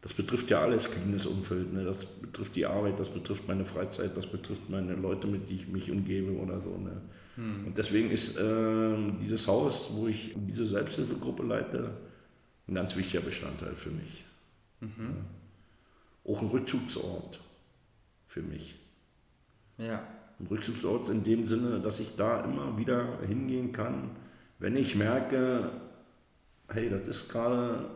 das 0.02 0.14
betrifft 0.14 0.50
ja 0.50 0.62
alles, 0.62 0.90
cleanes 0.90 1.26
Umfeld. 1.26 1.74
Ne? 1.74 1.84
Das 1.84 2.06
betrifft 2.06 2.56
die 2.56 2.66
Arbeit, 2.66 3.00
das 3.00 3.10
betrifft 3.10 3.48
meine 3.48 3.66
Freizeit, 3.66 4.16
das 4.16 4.28
betrifft 4.28 4.70
meine 4.70 4.94
Leute, 4.94 5.28
mit 5.28 5.50
denen 5.50 5.60
ich 5.60 5.68
mich 5.68 5.92
umgebe 5.92 6.32
oder 6.34 6.62
so. 6.62 6.78
Ne? 6.78 7.02
Und 7.38 7.78
deswegen 7.78 8.12
ist 8.12 8.38
ähm, 8.40 9.18
dieses 9.20 9.48
Haus, 9.48 9.90
wo 9.94 10.08
ich 10.08 10.36
diese 10.36 10.66
Selbsthilfegruppe 10.66 11.44
leite, 11.44 11.92
ein 12.68 12.76
ganz 12.76 12.96
wichtiger 12.96 13.22
Bestandteil 13.22 13.76
für 13.76 13.90
mich. 13.90 14.26
Ja. 14.82 14.88
Auch 16.26 16.42
ein 16.42 16.48
Rückzugsort 16.48 17.40
für 18.28 18.42
mich. 18.42 18.76
Ja, 19.78 20.02
Ein 20.40 20.48
Rückzugsort 20.48 21.10
in 21.10 21.24
dem 21.24 21.46
Sinne, 21.46 21.80
dass 21.80 22.00
ich 22.00 22.16
da 22.16 22.44
immer 22.44 22.78
wieder 22.78 23.20
hingehen 23.28 23.72
kann, 23.72 24.12
wenn 24.60 24.76
ich 24.76 24.96
merke, 24.96 25.72
hey, 26.68 26.90
das 26.90 27.08
ist 27.08 27.30
gerade 27.30 27.90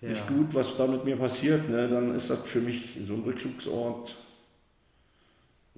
ja. 0.00 0.10
nicht 0.10 0.26
gut, 0.28 0.54
was 0.54 0.76
da 0.76 0.86
mit 0.86 1.04
mir 1.04 1.16
passiert, 1.16 1.68
ne, 1.70 1.88
dann 1.88 2.14
ist 2.14 2.28
das 2.28 2.40
für 2.42 2.60
mich 2.60 2.98
so 3.06 3.14
ein 3.14 3.22
Rückzugsort 3.22 4.14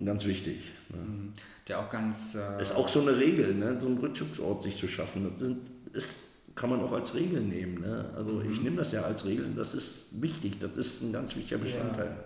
ganz 0.05 0.25
wichtig. 0.25 0.73
Ne. 0.89 0.97
Mhm. 0.97 1.33
Der 1.69 1.81
auch 1.81 1.89
ganz. 1.89 2.35
Äh, 2.35 2.61
Ist 2.61 2.73
auch 2.73 2.89
so 2.89 3.01
eine 3.01 3.17
Regel, 3.17 3.55
ne, 3.55 3.79
so 3.81 3.87
einen 3.87 3.99
Rückzugsort 3.99 4.63
sich 4.63 4.77
zu 4.77 4.89
schaffen. 4.89 5.33
Das 5.39 5.49
ist, 5.95 6.21
kann 6.55 6.71
man 6.71 6.83
auch 6.83 6.93
als 6.93 7.15
Regel 7.15 7.41
nehmen. 7.41 7.81
Ne? 7.81 8.13
Also 8.17 8.43
ich 8.43 8.61
nehme 8.61 8.77
das 8.77 8.93
ja 8.93 9.03
als 9.03 9.25
Regel, 9.25 9.53
das 9.55 9.75
ist 9.75 10.23
wichtig, 10.23 10.59
das 10.61 10.73
ist 10.73 11.03
ein 11.03 11.13
ganz 11.13 11.35
wichtiger 11.35 11.59
Bestandteil. 11.59 12.17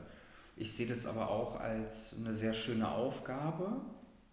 Ich 0.57 0.73
sehe 0.73 0.87
das 0.87 1.07
aber 1.07 1.31
auch 1.31 1.61
als 1.61 2.17
eine 2.21 2.35
sehr 2.35 2.53
schöne 2.53 2.89
Aufgabe. 2.89 3.81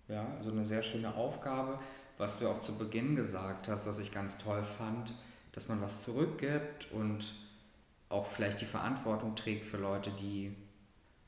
Ja, 0.08 0.28
also 0.38 0.52
eine 0.52 0.66
sehr 0.66 0.84
schöne 0.84 1.16
Aufgabe, 1.16 1.80
was 2.18 2.40
du 2.40 2.48
auch 2.48 2.62
zu 2.62 2.78
Beginn 2.78 3.16
gesagt 3.16 3.68
hast, 3.68 3.88
was 3.88 3.98
ich 4.00 4.12
ganz 4.12 4.38
toll 4.38 4.64
fand, 4.64 5.14
dass 5.52 5.68
man 5.68 5.82
was 5.82 6.04
zurückgibt 6.04 6.92
und 6.92 7.34
auch 8.10 8.28
vielleicht 8.28 8.62
die 8.62 8.66
Verantwortung 8.66 9.36
trägt 9.36 9.66
für 9.66 9.78
Leute, 9.78 10.12
die 10.12 10.56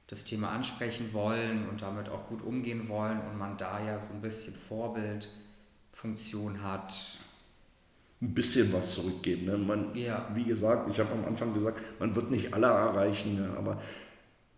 das 0.07 0.25
Thema 0.25 0.49
ansprechen 0.49 1.13
wollen 1.13 1.69
und 1.69 1.81
damit 1.81 2.09
auch 2.09 2.27
gut 2.27 2.43
umgehen 2.43 2.87
wollen 2.87 3.19
und 3.21 3.37
man 3.37 3.57
da 3.57 3.83
ja 3.83 3.97
so 3.99 4.13
ein 4.13 4.21
bisschen 4.21 4.53
Vorbildfunktion 4.53 6.63
hat. 6.63 6.93
Ein 8.21 8.33
bisschen 8.33 8.71
was 8.73 8.93
zurückgeben. 8.93 9.45
Ne? 9.45 9.57
Man, 9.57 9.95
Ja. 9.95 10.27
Wie 10.33 10.43
gesagt, 10.43 10.89
ich 10.89 10.99
habe 10.99 11.11
am 11.11 11.25
Anfang 11.25 11.53
gesagt, 11.53 11.81
man 11.99 12.15
wird 12.15 12.31
nicht 12.31 12.53
alle 12.53 12.67
erreichen, 12.67 13.35
ne? 13.35 13.49
aber 13.57 13.79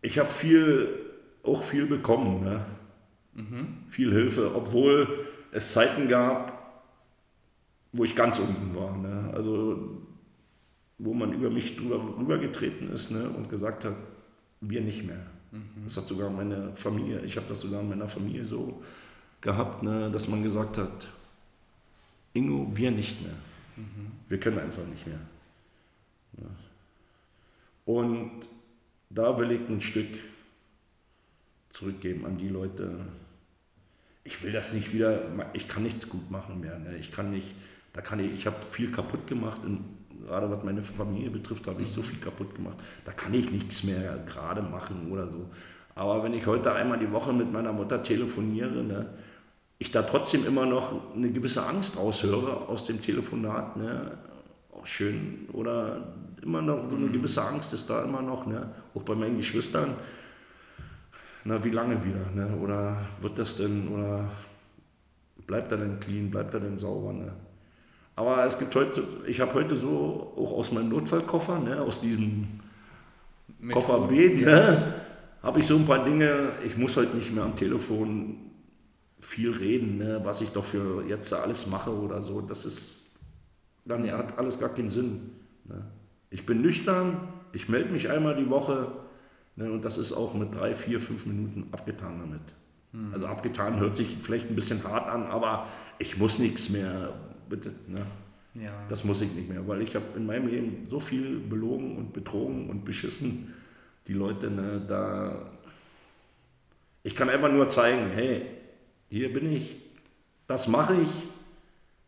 ich 0.01 0.17
habe 0.17 0.29
viel, 0.29 0.87
auch 1.43 1.63
viel 1.63 1.85
bekommen, 1.85 2.43
ne? 2.43 2.65
viel 3.89 4.11
Hilfe, 4.13 4.53
obwohl 4.55 5.25
es 5.51 5.73
Zeiten 5.73 6.07
gab, 6.07 6.59
wo 7.91 8.03
ich 8.03 8.15
ganz 8.15 8.39
unten 8.39 8.75
war. 8.75 8.95
Ne? 8.97 9.31
Also 9.33 10.01
wo 10.97 11.13
man 11.13 11.33
über 11.33 11.49
mich 11.49 11.77
drüber 11.77 12.01
rübergetreten 12.17 12.91
ist 12.91 13.11
ne? 13.11 13.29
und 13.29 13.49
gesagt 13.49 13.85
hat, 13.85 13.95
wir 14.61 14.81
nicht 14.81 15.05
mehr. 15.05 15.25
Das 15.83 15.97
hat 15.97 16.05
sogar 16.05 16.29
meine 16.29 16.73
Familie, 16.73 17.21
ich 17.21 17.35
habe 17.35 17.47
das 17.49 17.61
sogar 17.61 17.81
in 17.81 17.89
meiner 17.89 18.07
Familie 18.07 18.45
so 18.45 18.83
gehabt, 19.41 19.81
ne? 19.81 20.11
dass 20.11 20.27
man 20.27 20.43
gesagt 20.43 20.77
hat, 20.77 21.07
Ingo, 22.33 22.69
wir 22.73 22.91
nicht 22.91 23.21
mehr. 23.23 23.33
Wir 24.27 24.39
können 24.39 24.60
einfach 24.60 24.86
nicht 24.86 25.05
mehr. 25.08 25.19
Und 27.86 28.32
da 29.10 29.38
will 29.38 29.51
ich 29.51 29.67
ein 29.67 29.82
Stück 29.82 30.08
zurückgeben 31.69 32.25
an 32.25 32.38
die 32.38 32.49
Leute. 32.49 32.99
Ich 34.23 34.43
will 34.43 34.51
das 34.51 34.73
nicht 34.73 34.93
wieder, 34.93 35.23
ich 35.53 35.67
kann 35.67 35.84
nichts 35.84 36.08
gut 36.08 36.29
machen 36.29 36.60
mehr. 36.60 36.77
Ne? 36.77 36.97
Ich 36.97 37.12
kann 37.12 37.32
nicht, 37.32 37.55
da 37.93 38.01
kann 38.01 38.19
ich, 38.19 38.32
ich 38.32 38.45
habe 38.45 38.58
viel 38.69 38.91
kaputt 38.91 39.25
gemacht. 39.27 39.62
Und 39.63 39.84
gerade 40.25 40.49
was 40.51 40.63
meine 40.63 40.84
Familie 40.84 41.32
betrifft, 41.32 41.67
habe 41.67 41.82
ich 41.82 41.89
so 41.89 42.03
viel 42.03 42.19
kaputt 42.19 42.53
gemacht. 42.53 42.77
Da 43.05 43.12
kann 43.12 43.34
ich 43.34 43.49
nichts 43.49 43.84
mehr 43.84 44.23
gerade 44.27 44.62
machen 44.62 45.12
oder 45.12 45.27
so. 45.27 45.49
Aber 45.95 46.23
wenn 46.23 46.34
ich 46.34 46.45
heute 46.45 46.73
einmal 46.73 46.99
die 46.99 47.12
Woche 47.12 47.34
mit 47.34 47.51
meiner 47.51 47.73
Mutter 47.73 48.01
telefoniere, 48.03 48.84
ne, 48.84 49.10
ich 49.79 49.91
da 49.91 50.03
trotzdem 50.03 50.45
immer 50.45 50.65
noch 50.65 51.15
eine 51.15 51.31
gewisse 51.31 51.65
Angst 51.65 51.97
raushöre 51.97 52.67
aus 52.67 52.85
dem 52.85 53.01
Telefonat, 53.01 53.77
ne, 53.77 54.11
schön 54.83 55.47
oder 55.53 56.13
immer 56.41 56.61
noch 56.61 56.89
so 56.89 56.95
eine 56.95 57.09
gewisse 57.09 57.43
Angst 57.43 57.73
ist 57.73 57.89
da 57.89 58.03
immer 58.03 58.21
noch, 58.21 58.45
ne? 58.45 58.69
auch 58.95 59.03
bei 59.03 59.15
meinen 59.15 59.37
Geschwistern. 59.37 59.93
Na, 61.43 61.63
wie 61.63 61.69
lange 61.69 62.03
wieder? 62.03 62.25
Ne? 62.33 62.57
Oder 62.61 62.97
wird 63.21 63.39
das 63.39 63.57
denn, 63.57 63.87
oder 63.87 64.29
bleibt 65.47 65.71
er 65.71 65.77
denn 65.77 65.99
clean, 65.99 66.29
bleibt 66.29 66.53
er 66.53 66.59
denn 66.59 66.77
sauber? 66.77 67.13
Ne? 67.13 67.31
Aber 68.15 68.45
es 68.45 68.57
gibt 68.57 68.75
heute, 68.75 69.03
ich 69.25 69.39
habe 69.39 69.53
heute 69.53 69.75
so 69.75 70.33
auch 70.37 70.53
aus 70.53 70.71
meinem 70.71 70.89
Notfallkoffer, 70.89 71.59
ne, 71.59 71.81
aus 71.81 72.01
diesem 72.01 72.47
Mit 73.59 73.73
Koffer 73.73 73.99
B, 74.07 74.29
ne, 74.29 74.93
habe 75.41 75.59
ich 75.59 75.67
so 75.67 75.75
ein 75.75 75.85
paar 75.85 76.03
Dinge, 76.03 76.53
ich 76.65 76.77
muss 76.77 76.97
heute 76.97 77.15
nicht 77.15 77.33
mehr 77.33 77.45
am 77.45 77.55
Telefon 77.55 78.48
viel 79.19 79.51
reden, 79.51 79.97
ne, 79.97 80.21
was 80.23 80.41
ich 80.41 80.49
doch 80.49 80.65
für 80.65 81.03
jetzt 81.08 81.34
alles 81.34 81.67
mache 81.67 81.91
oder 81.91 82.21
so. 82.21 82.41
Das 82.41 82.65
ist, 82.65 83.19
dann 83.86 84.10
hat 84.12 84.38
alles 84.38 84.60
gar 84.60 84.69
keinen 84.69 84.89
Sinn. 84.89 85.32
Ne. 85.65 85.84
Ich 86.29 86.45
bin 86.45 86.62
nüchtern, 86.62 87.27
ich 87.53 87.69
melde 87.69 87.91
mich 87.91 88.10
einmal 88.10 88.36
die 88.36 88.49
Woche 88.49 88.91
ne, 89.55 89.71
und 89.71 89.84
das 89.84 89.97
ist 89.97 90.13
auch 90.13 90.34
mit 90.34 90.53
drei, 90.53 90.73
vier, 90.75 90.99
fünf 90.99 91.25
Minuten 91.25 91.67
abgetan 91.71 92.19
damit. 92.19 92.41
Hm. 92.93 93.13
Also 93.13 93.27
abgetan 93.27 93.79
hört 93.79 93.97
sich 93.97 94.17
vielleicht 94.21 94.49
ein 94.49 94.55
bisschen 94.55 94.84
hart 94.84 95.10
an, 95.10 95.23
aber 95.27 95.67
ich 95.99 96.17
muss 96.17 96.39
nichts 96.39 96.69
mehr, 96.69 97.13
bitte. 97.49 97.73
Ne? 97.88 98.05
Ja. 98.55 98.71
Das 98.89 99.03
muss 99.03 99.21
ich 99.21 99.32
nicht 99.32 99.49
mehr, 99.49 99.67
weil 99.67 99.82
ich 99.82 99.95
habe 99.95 100.05
in 100.15 100.25
meinem 100.25 100.47
Leben 100.47 100.88
so 100.89 100.99
viel 100.99 101.39
belogen 101.39 101.97
und 101.97 102.13
betrogen 102.13 102.69
und 102.69 102.86
beschissen. 102.86 103.53
Die 104.08 104.13
Leute, 104.13 104.49
ne, 104.49 104.82
da. 104.88 105.51
Ich 107.03 107.15
kann 107.15 107.29
einfach 107.29 107.51
nur 107.51 107.69
zeigen, 107.69 108.10
hey, 108.13 108.45
hier 109.09 109.33
bin 109.33 109.51
ich, 109.51 109.75
das 110.47 110.67
mache 110.67 110.95
ich 111.01 111.09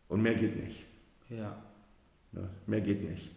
und 0.08 0.22
mehr 0.22 0.34
geht 0.34 0.62
nicht. 0.62 0.84
Ja. 1.30 1.56
Ne, 2.32 2.48
mehr 2.66 2.80
geht 2.80 3.08
nicht. 3.08 3.30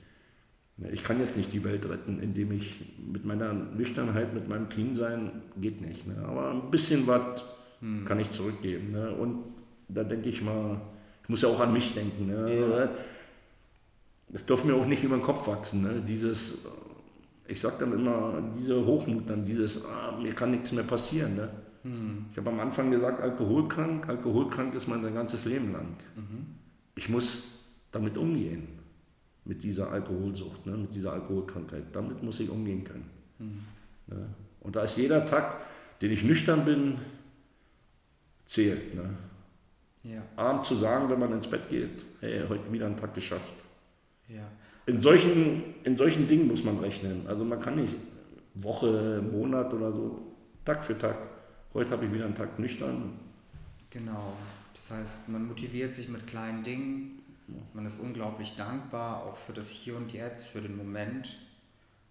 Ne, 0.77 0.89
ich 0.91 1.03
kann 1.03 1.19
jetzt 1.19 1.37
nicht 1.37 1.51
die 1.53 1.63
Welt 1.63 1.87
retten, 1.87 2.19
indem 2.21 2.51
ich 2.51 2.75
mit 2.97 3.25
meiner 3.25 3.53
Nüchternheit, 3.53 4.33
mit 4.33 4.47
meinem 4.47 4.69
Clean-Sein, 4.69 5.41
geht 5.57 5.81
nicht. 5.81 6.07
Ne? 6.07 6.15
Aber 6.25 6.51
ein 6.51 6.69
bisschen 6.71 7.07
was 7.07 7.43
hm. 7.79 8.05
kann 8.05 8.19
ich 8.19 8.31
zurückgeben. 8.31 8.91
Ne? 8.91 9.11
Und 9.11 9.43
da 9.87 10.03
denke 10.03 10.29
ich 10.29 10.41
mal, 10.41 10.79
ich 11.23 11.29
muss 11.29 11.41
ja 11.41 11.49
auch 11.49 11.59
an 11.59 11.73
mich 11.73 11.93
denken. 11.93 12.27
Ne? 12.27 12.59
Ja. 12.59 12.89
Das 14.29 14.45
darf 14.45 14.63
mir 14.65 14.75
auch 14.75 14.85
nicht 14.85 15.03
über 15.03 15.17
den 15.17 15.23
Kopf 15.23 15.47
wachsen. 15.47 15.83
Ne? 15.83 16.03
Dieses, 16.05 16.65
ich 17.47 17.59
sage 17.59 17.75
dann 17.79 17.93
immer, 17.93 18.43
diese 18.55 18.85
Hochmut, 18.85 19.29
dann 19.29 19.45
dieses, 19.45 19.85
ah, 19.85 20.17
mir 20.21 20.33
kann 20.33 20.51
nichts 20.51 20.71
mehr 20.71 20.83
passieren. 20.83 21.39
Hm. 21.85 22.25
Ich 22.31 22.37
habe 22.37 22.49
am 22.49 22.59
Anfang 22.59 22.89
gesagt, 22.89 23.21
alkoholkrank, 23.21 24.09
alkoholkrank 24.09 24.73
ist 24.73 24.87
mein 24.87 25.01
ganzes 25.13 25.45
Leben 25.45 25.71
lang. 25.71 25.95
Mhm. 26.15 26.47
Ich 26.95 27.09
muss 27.09 27.69
damit 27.91 28.17
umgehen 28.17 28.67
mit 29.45 29.61
dieser 29.61 29.91
Alkoholsucht, 29.91 30.65
ne, 30.65 30.75
mit 30.75 30.95
dieser 30.95 31.13
Alkoholkrankheit. 31.13 31.83
Damit 31.91 32.23
muss 32.23 32.39
ich 32.39 32.49
umgehen 32.49 32.83
können. 32.83 33.09
Mhm. 33.37 33.65
Ne? 34.07 34.25
Und 34.61 34.75
da 34.75 34.83
ist 34.83 34.97
jeder 34.97 35.27
Tag, 35.27 35.57
den 36.01 36.11
ich 36.11 36.23
nüchtern 36.23 36.65
bin, 36.65 36.97
zählt. 38.45 38.95
Ne? 38.95 39.09
Ja. 40.03 40.23
Abend 40.37 40.65
zu 40.65 40.73
sagen, 40.73 41.07
wenn 41.11 41.19
man 41.19 41.33
ins 41.33 41.47
Bett 41.47 41.69
geht, 41.69 42.03
hey, 42.19 42.41
heute 42.49 42.71
wieder 42.73 42.87
einen 42.87 42.97
Tag 42.97 43.13
geschafft. 43.13 43.53
Ja. 44.27 44.47
In, 44.87 44.99
solchen, 45.01 45.75
in 45.83 45.97
solchen 45.97 46.27
Dingen 46.27 46.47
muss 46.47 46.63
man 46.63 46.79
rechnen. 46.79 47.27
Also 47.27 47.45
man 47.45 47.59
kann 47.59 47.75
nicht 47.75 47.95
Woche, 48.55 49.21
Monat 49.31 49.71
oder 49.71 49.91
so, 49.91 50.33
Tag 50.63 50.83
für 50.83 50.97
Tag. 50.97 51.34
Heute 51.75 51.91
habe 51.91 52.05
ich 52.05 52.11
wieder 52.11 52.25
einen 52.25 52.33
Tag 52.33 52.57
nüchtern. 52.57 53.19
Genau. 53.91 54.33
Das 54.73 54.89
heißt, 54.89 55.29
man 55.29 55.47
motiviert 55.47 55.93
sich 55.93 56.09
mit 56.09 56.25
kleinen 56.25 56.63
Dingen 56.63 57.21
man 57.73 57.85
ist 57.85 57.99
unglaublich 57.99 58.55
dankbar, 58.55 59.23
auch 59.23 59.37
für 59.37 59.53
das 59.53 59.69
Hier 59.69 59.95
und 59.95 60.13
Jetzt, 60.13 60.47
für 60.47 60.61
den 60.61 60.77
Moment 60.77 61.37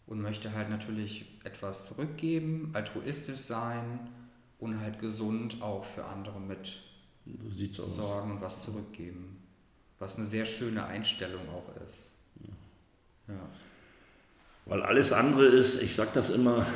und 0.07 0.21
möchte 0.21 0.53
halt 0.53 0.71
natürlich 0.71 1.27
etwas 1.45 1.87
zurückgeben, 1.87 2.71
altruistisch 2.73 3.41
sein 3.41 4.11
und 4.59 4.81
halt 4.81 5.01
gesund 5.01 5.63
auch 5.63 5.85
für 5.85 6.05
andere 6.05 6.41
mit 6.41 6.79
so 7.71 7.85
sorgen 7.85 8.33
und 8.33 8.41
was 8.41 8.65
zurückgeben. 8.65 9.43
Was 9.99 10.17
eine 10.17 10.27
sehr 10.27 10.45
schöne 10.45 10.85
Einstellung 10.85 11.49
auch 11.49 11.83
ist. 11.85 12.13
Ja. 13.29 13.35
Weil 14.67 14.83
alles 14.83 15.13
andere 15.13 15.47
ist, 15.47 15.83
ich 15.83 15.95
sag 15.95 16.13
das 16.13 16.31
immer, 16.31 16.67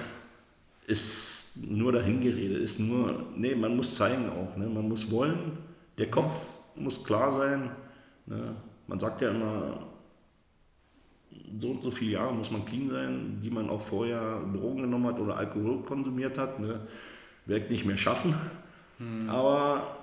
ist 0.86 1.37
nur 1.66 1.92
dahingerede, 1.92 2.54
ist 2.54 2.78
nur, 2.78 3.26
nee, 3.36 3.54
man 3.54 3.76
muss 3.76 3.94
zeigen 3.94 4.28
auch, 4.30 4.56
ne? 4.56 4.66
man 4.66 4.88
muss 4.88 5.10
wollen, 5.10 5.58
der 5.96 6.10
Kopf 6.10 6.46
muss 6.76 7.02
klar 7.02 7.32
sein, 7.32 7.70
Ne? 8.28 8.54
Man 8.86 9.00
sagt 9.00 9.20
ja 9.20 9.30
immer, 9.30 9.86
so 11.58 11.70
und 11.70 11.82
so 11.82 11.90
viele 11.90 12.12
Jahre 12.12 12.34
muss 12.34 12.50
man 12.50 12.64
clean 12.64 12.90
sein, 12.90 13.40
die 13.42 13.50
man 13.50 13.70
auch 13.70 13.80
vorher 13.80 14.40
Drogen 14.52 14.82
genommen 14.82 15.06
hat 15.06 15.18
oder 15.18 15.36
Alkohol 15.36 15.82
konsumiert 15.82 16.36
hat. 16.36 16.60
Ne? 16.60 16.86
Wird 17.46 17.70
nicht 17.70 17.84
mehr 17.84 17.96
schaffen. 17.96 18.34
Hm. 18.98 19.28
Aber 19.30 19.96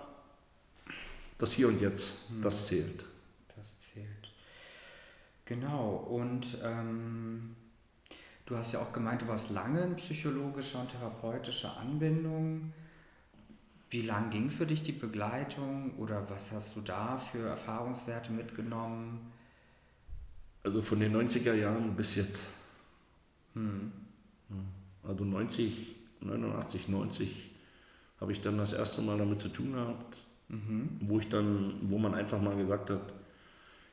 das 1.38 1.54
Hier 1.54 1.68
und 1.68 1.80
Jetzt, 1.80 2.30
hm. 2.30 2.42
das 2.42 2.68
zählt. 2.68 3.06
Das 3.56 3.80
zählt. 3.82 4.08
Genau. 5.46 6.08
Und 6.10 6.58
ähm, 6.64 7.56
du 8.46 8.56
hast 8.56 8.74
ja 8.74 8.80
auch 8.80 8.94
gemeint, 8.94 9.22
du 9.22 9.28
warst 9.28 9.52
lange 9.52 9.82
in 9.82 9.96
psychologischer 9.96 10.82
und 10.82 10.90
therapeutischer 10.90 11.78
Anbindung. 11.78 12.74
Wie 13.90 14.02
lang 14.02 14.30
ging 14.30 14.50
für 14.50 14.66
dich 14.66 14.84
die 14.84 14.92
Begleitung 14.92 15.94
oder 15.98 16.30
was 16.30 16.52
hast 16.52 16.76
du 16.76 16.82
da 16.82 17.18
für 17.18 17.48
Erfahrungswerte 17.48 18.32
mitgenommen? 18.32 19.32
Also 20.64 20.82
von 20.82 21.00
den 21.00 21.16
90er 21.16 21.54
Jahren 21.54 21.96
bis 21.96 22.16
jetzt. 22.16 22.50
Hm. 23.54 23.92
Also 25.04 25.24
90, 25.24 25.96
89, 26.22 26.88
90 26.90 27.52
habe 28.20 28.32
ich 28.32 28.42
dann 28.42 28.58
das 28.58 28.74
erste 28.74 29.02
Mal 29.02 29.18
damit 29.18 29.40
zu 29.42 29.50
tun 29.50 29.74
gehabt, 29.74 30.18
mhm. 30.48 30.98
wo 31.02 31.20
ich 31.20 31.30
dann, 31.30 31.76
wo 31.84 31.98
man 31.98 32.16
einfach 32.16 32.42
mal 32.42 32.56
gesagt 32.56 32.90
hat, 32.90 33.14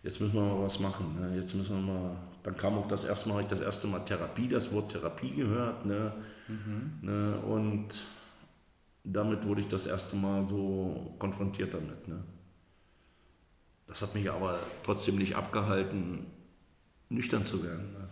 jetzt 0.03 0.21
müssen 0.21 0.35
wir 0.35 0.43
mal 0.43 0.65
was 0.65 0.79
machen. 0.81 1.17
Ne? 1.21 1.37
Jetzt 1.37 1.55
müssen 1.55 1.77
wir 1.77 1.93
mal. 1.93 2.17
Dann 2.43 2.57
kam 2.57 2.77
auch 2.79 2.89
das 2.89 3.05
erste 3.05 3.29
Mal, 3.29 3.43
ich 3.43 3.47
das 3.47 3.61
erste 3.61 3.87
Mal 3.87 4.01
Therapie, 4.01 4.49
das 4.49 4.73
Wort 4.73 4.91
Therapie 4.91 5.31
gehört. 5.31 5.87
Ne? 5.87 6.13
Mhm. 6.49 6.99
Ne? 7.03 7.39
Und 7.39 7.89
damit 9.05 9.45
wurde 9.47 9.61
ich 9.61 9.69
das 9.69 9.87
erste 9.87 10.17
Mal 10.17 10.47
so 10.49 11.15
konfrontiert 11.19 11.75
damit. 11.75 12.09
Ne? 12.09 12.19
Das 13.87 14.03
hat 14.03 14.15
mich 14.15 14.31
aber 14.31 14.59
trotzdem 14.85 15.17
nicht 15.17 15.37
abgehalten, 15.37 16.27
nüchtern 17.09 17.45
zu 17.45 17.63
werden. 17.63 17.93
Ne? 17.93 18.09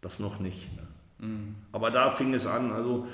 Das 0.00 0.20
noch 0.20 0.38
nicht. 0.38 0.68
Ne? 0.76 1.26
Mhm. 1.26 1.54
Aber 1.72 1.90
da 1.90 2.10
fing 2.10 2.32
es 2.34 2.46
an, 2.46 2.72
also 2.72 3.08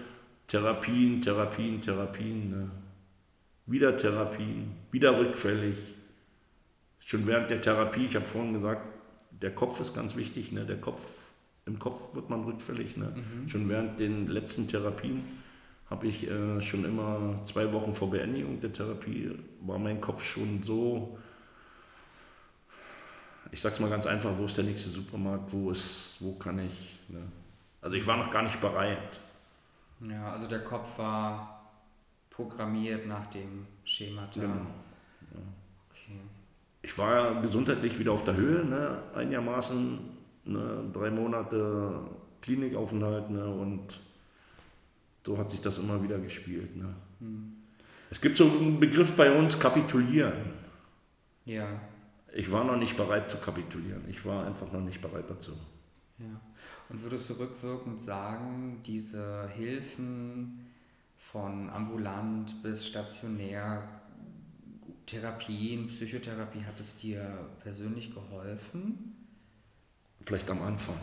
Therapien, 0.47 1.23
Therapien, 1.23 1.81
Therapien. 1.81 2.51
Ne? 2.51 2.71
Wieder 3.67 3.97
Therapien, 3.97 4.73
wieder 4.91 5.19
rückfällig. 5.19 5.79
Schon 7.11 7.27
während 7.27 7.51
der 7.51 7.61
Therapie, 7.61 8.07
ich 8.07 8.15
habe 8.15 8.25
vorhin 8.25 8.53
gesagt, 8.53 8.83
der 9.33 9.53
Kopf 9.53 9.81
ist 9.81 9.97
ganz 9.97 10.15
wichtig. 10.15 10.53
Ne? 10.53 10.65
Der 10.65 10.81
Kopf, 10.81 11.09
Im 11.67 11.77
Kopf 11.77 12.15
wird 12.15 12.31
man 12.31 12.45
rückfällig. 12.45 12.97
Ne? 12.97 13.13
Mhm. 13.17 13.49
Schon 13.49 13.69
während 13.69 13.99
den 13.99 14.29
letzten 14.29 14.69
Therapien 14.69 15.25
habe 15.91 16.07
ich 16.07 16.31
äh, 16.31 16.61
schon 16.61 16.85
immer 16.85 17.41
zwei 17.43 17.73
Wochen 17.73 17.93
vor 17.93 18.11
Beendigung 18.11 18.61
der 18.61 18.73
Therapie, 18.73 19.37
war 19.61 19.81
mein 19.81 20.01
Kopf 20.01 20.23
schon 20.23 20.63
so, 20.63 21.19
ich 23.51 23.61
sag's 23.61 23.81
mal 23.81 23.91
ganz 23.91 24.07
einfach, 24.07 24.31
wo 24.39 24.45
ist 24.45 24.57
der 24.57 24.65
nächste 24.65 24.89
Supermarkt, 24.89 25.53
wo 25.53 25.73
ist, 25.73 26.19
wo 26.21 26.37
kann 26.37 26.61
ich, 26.61 26.97
ne? 27.09 27.23
Also 27.83 27.97
ich 27.97 28.07
war 28.07 28.19
noch 28.19 28.31
gar 28.31 28.45
nicht 28.45 28.61
bereit. 28.61 29.19
Ja, 30.09 30.31
also 30.33 30.47
der 30.47 30.63
Kopf 30.63 30.97
war 30.97 31.73
programmiert 32.31 33.09
nach 33.09 33.27
dem 33.27 33.67
Schema. 33.83 34.29
Genau. 34.33 34.67
Ich 36.83 36.97
war 36.97 37.41
gesundheitlich 37.43 37.99
wieder 37.99 38.13
auf 38.13 38.25
der 38.25 38.37
Höhe, 38.37 38.65
ne? 38.65 39.03
einigermaßen, 39.15 39.99
ne? 40.45 40.91
drei 40.93 41.11
Monate 41.11 42.01
Klinikaufenthalt 42.41 43.31
ne? 43.31 43.47
und 43.47 44.01
so 45.27 45.37
hat 45.37 45.51
sich 45.51 45.61
das 45.61 45.79
immer 45.79 46.03
wieder 46.03 46.19
gespielt. 46.19 46.77
Ne? 46.77 46.95
Hm. 47.19 47.53
Es 48.11 48.21
gibt 48.21 48.39
so 48.39 48.45
einen 48.45 48.81
Begriff 48.81 49.15
bei 49.17 49.31
uns, 49.37 49.59
kapitulieren. 49.59 50.53
Ja. 51.45 51.67
Ich 52.33 52.51
war 52.51 52.65
noch 52.65 52.77
nicht 52.77 52.97
bereit 52.97 53.29
zu 53.29 53.37
kapitulieren. 53.37 54.03
Ich 54.09 54.25
war 54.25 54.47
einfach 54.47 54.73
noch 54.73 54.81
nicht 54.81 55.03
bereit 55.03 55.29
dazu. 55.29 55.53
Ja. 56.19 56.41
Und 56.89 57.03
würdest 57.03 57.31
du 57.31 57.35
rückwirkend 57.35 58.03
sagen, 58.03 58.83
diese 58.85 59.49
Hilfen 59.49 60.67
von 61.19 61.71
ambulant 61.71 62.63
bis 62.63 62.87
stationär, 62.87 64.00
Therapien, 65.11 65.89
Psychotherapie, 65.89 66.65
hat 66.65 66.79
es 66.79 66.97
dir 66.97 67.21
persönlich 67.63 68.15
geholfen? 68.15 69.17
Vielleicht 70.25 70.49
am 70.49 70.63
Anfang. 70.63 71.01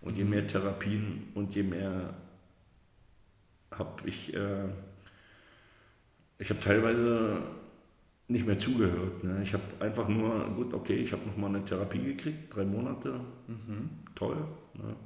Und 0.00 0.16
je 0.16 0.24
mehr 0.24 0.46
Therapien 0.46 1.28
und 1.34 1.54
je 1.54 1.64
mehr 1.64 2.14
habe 3.70 4.08
ich, 4.08 4.32
äh, 4.32 4.68
ich 6.38 6.48
habe 6.48 6.60
teilweise 6.60 7.42
nicht 8.28 8.46
mehr 8.46 8.58
zugehört. 8.58 9.22
Ne? 9.22 9.42
Ich 9.42 9.52
habe 9.52 9.64
einfach 9.80 10.08
nur, 10.08 10.48
gut, 10.56 10.72
okay, 10.72 10.94
ich 10.94 11.12
habe 11.12 11.26
nochmal 11.26 11.50
eine 11.54 11.64
Therapie 11.64 12.02
gekriegt, 12.02 12.54
drei 12.54 12.64
Monate, 12.64 13.20
mhm. 13.48 13.90
toll. 14.14 14.36
Ne? 14.74 14.96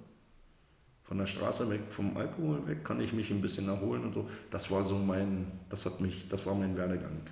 Von 1.03 1.19
der 1.19 1.27
Straße 1.27 1.69
weg, 1.69 1.81
vom 1.91 2.17
Alkohol 2.17 2.64
weg, 2.69 2.85
kann 2.85 3.01
ich 3.01 3.12
mich 3.12 3.31
ein 3.33 3.41
bisschen 3.41 3.69
erholen 3.69 4.05
und 4.05 4.14
so. 4.14 4.31
Das 4.51 4.71
war 4.71 4.85
so 4.85 4.97
mein, 4.97 5.51
das 5.69 5.85
hat 5.85 6.01
mich, 6.01 6.29
das 6.29 6.47
war 6.47 6.55
mein 6.55 6.77
Werdegang. 6.77 7.23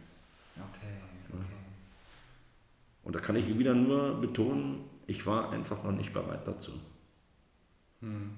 Okay, 0.57 0.95
okay. 1.33 1.57
Und 3.05 3.15
da 3.15 3.21
kann 3.21 3.37
ich 3.37 3.59
wieder 3.59 3.75
nur 3.75 4.21
betonen, 4.21 4.85
ich 5.07 5.27
war 5.27 5.51
einfach 5.51 5.83
noch 5.85 5.93
nicht 5.93 6.13
bereit 6.13 6.47
dazu. 6.47 6.73
Hm. 8.01 8.31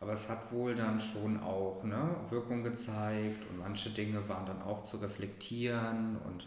Aber 0.00 0.12
es 0.12 0.28
hat 0.28 0.52
wohl 0.52 0.74
dann 0.74 1.00
schon 1.00 1.40
auch 1.40 1.82
ne, 1.84 2.16
Wirkung 2.30 2.62
gezeigt 2.62 3.42
und 3.50 3.58
manche 3.58 3.90
Dinge 3.90 4.28
waren 4.28 4.44
dann 4.46 4.62
auch 4.62 4.84
zu 4.84 4.98
reflektieren 4.98 6.18
und 6.24 6.46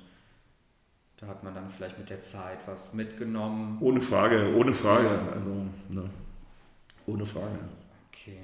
da 1.18 1.28
hat 1.28 1.44
man 1.44 1.54
dann 1.54 1.70
vielleicht 1.70 1.98
mit 1.98 2.10
der 2.10 2.22
Zeit 2.22 2.60
was 2.66 2.94
mitgenommen. 2.94 3.78
Ohne 3.82 4.00
Frage, 4.00 4.56
ohne 4.56 4.74
Frage. 4.74 5.08
Ja. 5.08 5.32
Also, 5.34 5.66
ne, 5.90 6.10
ohne 7.08 7.26
Frage. 7.26 7.60
Okay. 8.10 8.40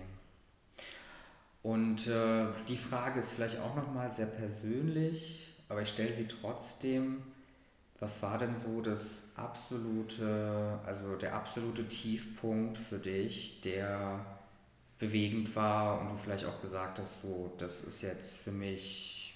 Und 1.64 2.08
äh, 2.08 2.48
die 2.68 2.78
Frage 2.78 3.20
ist 3.20 3.32
vielleicht 3.32 3.60
auch 3.60 3.76
nochmal 3.76 4.12
sehr 4.12 4.26
persönlich, 4.26 5.48
aber 5.70 5.84
ich 5.84 5.90
stelle 5.90 6.14
sie 6.14 6.28
trotzdem. 6.28 7.24
Was 8.00 8.22
war 8.22 8.38
denn 8.38 8.56
so 8.56 8.82
das 8.82 9.34
absolute, 9.38 10.80
also 10.86 11.16
der 11.16 11.34
absolute 11.34 11.88
Tiefpunkt 11.88 12.78
für 12.78 13.00
dich, 13.00 13.62
der 13.62 14.26
bewegend 15.00 15.56
war 15.56 16.02
und 16.02 16.10
du 16.10 16.18
vielleicht 16.18 16.46
auch 16.46 16.62
gesagt 16.62 17.00
hast, 17.00 17.22
so, 17.22 17.54
das 17.58 17.84
ist 17.84 18.02
jetzt 18.02 18.42
für 18.42 18.52
mich 18.52 19.34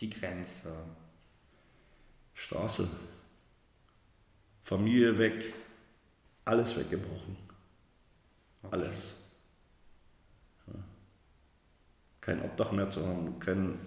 die 0.00 0.10
Grenze? 0.10 0.74
Straße, 2.34 2.88
Familie 4.62 5.16
weg, 5.18 5.54
alles 6.44 6.76
weggebrochen. 6.76 7.36
Okay. 8.62 8.76
Alles. 8.76 9.14
Kein 12.20 12.42
Obdach 12.42 12.72
mehr 12.72 12.90
zu 12.90 13.06
haben, 13.06 13.38
kein 13.38 13.78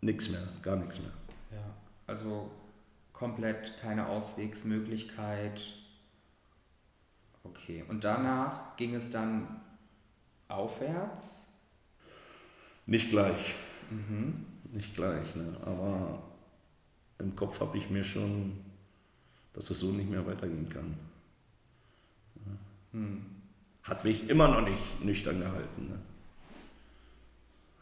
nichts 0.00 0.30
mehr, 0.30 0.42
gar 0.62 0.76
nichts 0.76 0.98
mehr. 0.98 1.12
Also 2.12 2.50
komplett 3.14 3.80
keine 3.80 4.06
Auswegsmöglichkeit. 4.06 5.62
Okay, 7.42 7.84
und 7.88 8.04
danach 8.04 8.76
ging 8.76 8.94
es 8.94 9.10
dann 9.10 9.62
aufwärts? 10.46 11.50
Nicht 12.84 13.08
gleich. 13.08 13.54
Mhm. 13.88 14.44
Nicht 14.72 14.94
gleich, 14.94 15.34
ne? 15.36 15.56
aber 15.64 16.22
im 17.18 17.34
Kopf 17.34 17.60
habe 17.60 17.78
ich 17.78 17.88
mir 17.88 18.04
schon, 18.04 18.62
dass 19.54 19.70
es 19.70 19.80
so 19.80 19.90
nicht 19.90 20.10
mehr 20.10 20.26
weitergehen 20.26 20.68
kann. 20.68 20.94
Hm. 22.92 23.24
Hat 23.84 24.04
mich 24.04 24.28
immer 24.28 24.48
noch 24.48 24.68
nicht 24.68 25.02
nüchtern 25.02 25.40
gehalten. 25.40 25.88
Ne? 25.88 25.98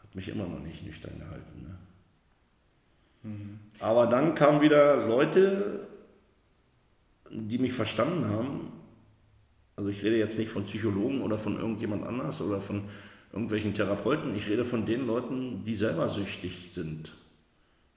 Hat 0.01 0.15
mich 0.15 0.29
immer 0.29 0.47
noch 0.47 0.61
nicht 0.61 0.85
nüchtern 0.85 1.19
gehalten. 1.19 1.63
Ne? 1.63 1.77
Aber 3.79 4.07
dann 4.07 4.35
kamen 4.35 4.61
wieder 4.61 5.07
Leute, 5.07 5.87
die 7.29 7.57
mich 7.57 7.73
verstanden 7.73 8.25
haben. 8.25 8.71
Also 9.75 9.89
ich 9.89 10.03
rede 10.03 10.17
jetzt 10.17 10.37
nicht 10.37 10.49
von 10.49 10.65
Psychologen 10.65 11.21
oder 11.21 11.37
von 11.37 11.57
irgendjemand 11.57 12.05
anders 12.05 12.41
oder 12.41 12.61
von 12.61 12.83
irgendwelchen 13.31 13.73
Therapeuten. 13.73 14.35
Ich 14.35 14.47
rede 14.47 14.65
von 14.65 14.85
den 14.85 15.07
Leuten, 15.07 15.63
die 15.63 15.75
selber 15.75 16.09
süchtig 16.09 16.71
sind. 16.71 17.13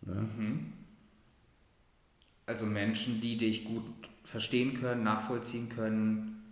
Ne? 0.02 0.14
Mhm. 0.14 0.72
Also 2.46 2.66
Menschen, 2.66 3.20
die 3.20 3.36
dich 3.36 3.64
gut 3.64 3.84
verstehen 4.24 4.80
können, 4.80 5.02
nachvollziehen 5.02 5.68
können 5.70 6.42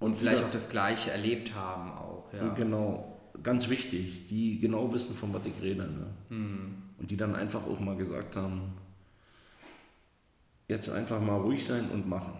und 0.00 0.16
vielleicht 0.16 0.40
ja. 0.40 0.46
auch 0.46 0.50
das 0.50 0.70
Gleiche 0.70 1.10
erlebt 1.10 1.54
haben 1.54 1.90
auch. 1.92 2.32
Ja. 2.32 2.54
Genau, 2.54 3.20
ganz 3.42 3.68
wichtig, 3.68 4.26
die 4.26 4.60
genau 4.60 4.92
wissen, 4.92 5.14
von 5.14 5.32
was 5.32 5.46
ich 5.46 5.60
rede. 5.62 5.84
Ne? 5.84 6.06
Hm. 6.28 6.82
Und 6.98 7.10
die 7.10 7.16
dann 7.16 7.34
einfach 7.34 7.64
auch 7.66 7.80
mal 7.80 7.96
gesagt 7.96 8.36
haben, 8.36 8.74
jetzt 10.66 10.90
einfach 10.90 11.20
mal 11.20 11.36
ruhig 11.36 11.64
sein 11.64 11.88
und 11.90 12.08
machen. 12.08 12.34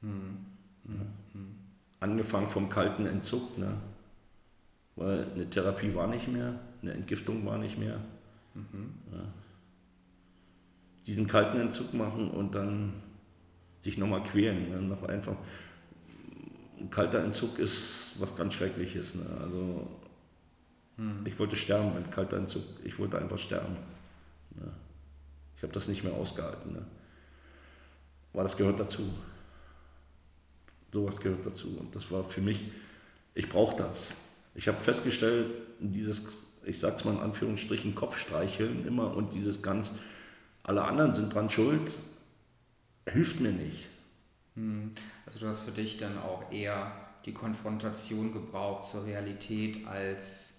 Hm. 0.00 0.36
Ja. 0.84 1.00
Hm. 1.32 1.54
Angefangen 2.00 2.48
vom 2.48 2.68
kalten 2.68 3.06
Entzug, 3.06 3.58
ne? 3.58 3.72
weil 4.96 5.26
eine 5.34 5.48
Therapie 5.48 5.94
war 5.94 6.06
nicht 6.06 6.28
mehr, 6.28 6.58
eine 6.82 6.92
Entgiftung 6.92 7.44
war 7.44 7.58
nicht 7.58 7.78
mehr. 7.78 8.00
Mhm. 8.54 8.94
Ja 9.12 9.20
diesen 11.06 11.26
kalten 11.28 11.58
Entzug 11.58 11.94
machen 11.94 12.30
und 12.30 12.54
dann 12.54 12.94
sich 13.80 13.96
nochmal 13.96 14.22
quälen. 14.24 14.70
Ne? 14.70 14.82
Noch 14.82 15.04
einfach, 15.04 15.36
ein 16.78 16.90
kalter 16.90 17.22
Entzug 17.22 17.58
ist 17.58 18.16
was 18.18 18.36
ganz 18.36 18.54
Schreckliches. 18.54 19.14
Ne? 19.14 19.24
Also 19.40 19.86
hm. 20.96 21.24
ich 21.26 21.38
wollte 21.38 21.56
sterben, 21.56 21.96
ein 21.96 22.10
kalter 22.10 22.36
Entzug. 22.36 22.62
Ich 22.84 22.98
wollte 22.98 23.18
einfach 23.18 23.38
sterben. 23.38 23.76
Ne? 24.54 24.72
Ich 25.56 25.62
habe 25.62 25.72
das 25.72 25.88
nicht 25.88 26.04
mehr 26.04 26.14
ausgehalten. 26.14 26.72
Ne? 26.72 26.82
Aber 28.32 28.42
das 28.42 28.56
gehört 28.56 28.80
dazu. 28.80 29.02
Sowas 30.92 31.20
gehört 31.20 31.44
dazu. 31.44 31.76
Und 31.78 31.94
das 31.94 32.10
war 32.10 32.22
für 32.24 32.40
mich, 32.40 32.64
ich 33.34 33.48
brauche 33.48 33.76
das. 33.76 34.14
Ich 34.54 34.68
habe 34.68 34.78
festgestellt, 34.78 35.50
dieses, 35.78 36.46
ich 36.64 36.78
sag's 36.78 37.04
mal 37.04 37.14
in 37.14 37.20
Anführungsstrichen, 37.20 37.94
Kopfstreicheln 37.94 38.86
immer 38.86 39.14
und 39.14 39.34
dieses 39.34 39.62
ganz, 39.62 39.92
alle 40.62 40.84
anderen 40.84 41.12
sind 41.12 41.34
dran 41.34 41.50
schuld, 41.50 41.92
hilft 43.06 43.40
mir 43.40 43.52
nicht. 43.52 43.88
Hm. 44.54 44.92
Also 45.26 45.38
du 45.38 45.48
hast 45.48 45.60
für 45.60 45.72
dich 45.72 45.98
dann 45.98 46.18
auch 46.18 46.50
eher 46.50 46.92
die 47.26 47.34
Konfrontation 47.34 48.32
gebraucht 48.32 48.86
zur 48.86 49.04
Realität 49.04 49.86
als 49.86 50.55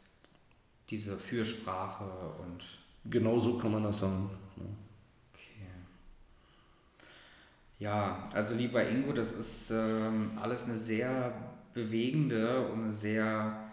diese 0.90 1.18
Fürsprache 1.18 2.06
und. 2.44 2.64
Genau 3.10 3.40
so 3.40 3.58
kann 3.58 3.72
man 3.72 3.84
das 3.84 4.00
sagen. 4.00 4.30
Okay. 4.58 5.66
Ja, 7.80 8.28
also 8.34 8.56
lieber 8.56 8.88
Ingo, 8.88 9.14
das 9.14 9.34
ist 9.34 9.72
ähm, 9.72 10.32
alles 10.42 10.66
eine 10.66 10.76
sehr 10.76 11.34
bewegende 11.74 12.68
und 12.68 12.84
eine 12.84 12.92
sehr 12.92 13.72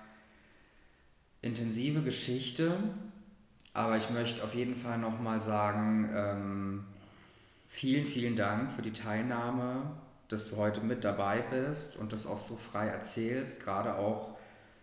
intensive 1.42 2.02
Geschichte. 2.02 2.76
Aber 3.72 3.96
ich 3.96 4.08
möchte 4.10 4.44
auf 4.44 4.54
jeden 4.54 4.76
Fall 4.76 4.98
nochmal 4.98 5.40
sagen, 5.40 6.08
ähm, 6.14 6.84
vielen, 7.68 8.06
vielen 8.06 8.36
Dank 8.36 8.72
für 8.72 8.82
die 8.82 8.92
Teilnahme, 8.92 9.90
dass 10.28 10.50
du 10.50 10.56
heute 10.56 10.80
mit 10.80 11.02
dabei 11.02 11.40
bist 11.40 11.96
und 11.96 12.12
das 12.12 12.26
auch 12.26 12.38
so 12.38 12.56
frei 12.56 12.86
erzählst, 12.86 13.64
gerade 13.64 13.96
auch 13.96 14.36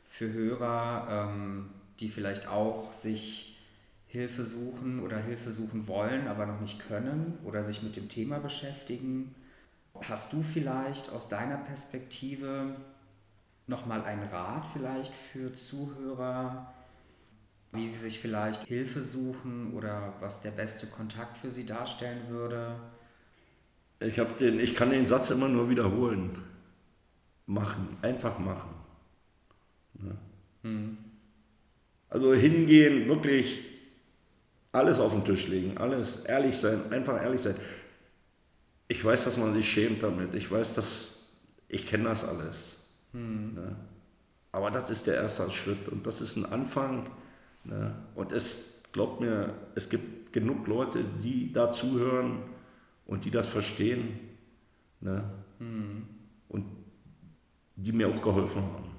für 0.10 0.32
Hörer, 0.32 1.30
ähm, 1.32 1.70
die 2.02 2.10
vielleicht 2.10 2.48
auch 2.48 2.94
sich 2.94 3.60
Hilfe 4.08 4.44
suchen 4.44 5.00
oder 5.00 5.18
Hilfe 5.18 5.52
suchen 5.52 5.88
wollen, 5.88 6.28
aber 6.28 6.46
noch 6.46 6.60
nicht 6.60 6.80
können 6.88 7.38
oder 7.46 7.64
sich 7.64 7.82
mit 7.82 7.96
dem 7.96 8.10
Thema 8.10 8.40
beschäftigen. 8.40 9.34
Hast 10.02 10.34
du 10.34 10.42
vielleicht 10.42 11.10
aus 11.12 11.30
deiner 11.30 11.58
Perspektive 11.58 12.76
nochmal 13.68 14.04
einen 14.04 14.28
Rat 14.28 14.66
vielleicht 14.74 15.16
für 15.16 15.54
Zuhörer, 15.54 16.74
wie 17.72 17.88
sie 17.88 18.00
sich 18.00 18.20
vielleicht 18.20 18.66
Hilfe 18.66 19.02
suchen 19.02 19.74
oder 19.74 20.14
was 20.20 20.42
der 20.42 20.52
beste 20.52 20.88
Kontakt 20.88 21.38
für 21.38 21.52
sie 21.52 21.66
darstellen 21.66 22.28
würde? 22.28 22.76
Ich, 24.02 24.16
den, 24.40 24.60
ich 24.60 24.76
kann 24.76 24.90
den 24.90 25.08
Satz 25.08 25.30
immer 25.30 25.48
nur 25.48 25.70
wiederholen. 25.70 26.38
Machen, 27.46 27.98
einfach 28.02 28.40
machen. 28.40 28.74
Ja. 30.04 30.18
Hm. 30.64 30.98
Also 32.12 32.36
hingehen, 32.36 33.08
wirklich 33.08 33.62
alles 34.72 35.00
auf 35.00 35.14
den 35.14 35.26
Tisch 35.26 35.48
legen, 35.48 35.80
alles 35.80 36.26
ehrlich 36.26 36.56
sein, 36.56 36.92
einfach 36.92 37.20
ehrlich 37.20 37.42
sein. 37.42 37.56
Ich 38.88 39.04
weiß, 39.04 39.24
dass 39.24 39.38
man 39.38 39.56
sich 39.56 39.68
schämt 39.68 40.04
damit. 40.04 40.36
Ich 40.36 40.52
weiß, 40.52 40.76
dass 40.76 41.40
ich 41.68 41.88
kenne 41.88 42.04
das 42.04 42.24
alles. 42.24 42.86
Hm. 43.14 43.54
Ja. 43.56 43.76
Aber 44.52 44.70
das 44.70 44.92
ist 44.92 45.08
der 45.08 45.16
erste 45.16 45.50
Schritt 45.50 45.90
und 45.90 46.06
das 46.06 46.22
ist 46.22 46.36
ein 46.36 46.46
Anfang 46.46 47.08
Ne? 47.64 47.94
Und 48.16 48.32
es, 48.32 48.82
glaubt 48.92 49.22
mir, 49.22 49.54
es 49.76 49.90
gibt 49.90 50.34
genug 50.34 50.68
Leute, 50.68 51.04
die 51.22 51.52
da 51.52 51.72
zuhören 51.72 52.40
und 53.06 53.26
die 53.26 53.32
das 53.32 53.48
verstehen 53.48 54.20
ne? 55.00 55.24
Mhm. 55.60 56.08
und 56.50 56.66
die 57.76 57.92
mir 57.92 58.08
auch 58.08 58.22
geholfen 58.22 58.62
haben. 58.62 58.91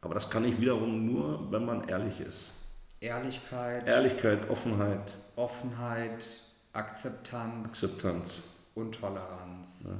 Aber 0.00 0.14
das 0.14 0.30
kann 0.30 0.44
ich 0.44 0.60
wiederum 0.60 1.06
nur, 1.06 1.50
wenn 1.52 1.64
man 1.64 1.88
ehrlich 1.88 2.20
ist. 2.20 2.52
Ehrlichkeit. 3.00 3.86
Ehrlichkeit, 3.86 4.48
Offenheit. 4.50 5.14
Offenheit, 5.36 6.24
Akzeptanz. 6.72 7.70
Akzeptanz. 7.70 8.42
Und 8.74 8.94
Toleranz. 8.94 9.84
Ne? 9.84 9.98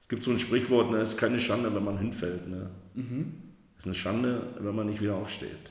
Es 0.00 0.08
gibt 0.08 0.24
so 0.24 0.30
ein 0.30 0.38
Sprichwort, 0.38 0.90
ne, 0.90 0.98
es 0.98 1.10
ist 1.10 1.18
keine 1.18 1.38
Schande, 1.38 1.74
wenn 1.74 1.84
man 1.84 1.98
hinfällt. 1.98 2.48
Ne? 2.48 2.70
Mhm. 2.94 3.42
Es 3.74 3.80
ist 3.80 3.86
eine 3.86 3.94
Schande, 3.94 4.54
wenn 4.58 4.74
man 4.74 4.86
nicht 4.86 5.00
wieder 5.00 5.14
aufsteht. 5.14 5.70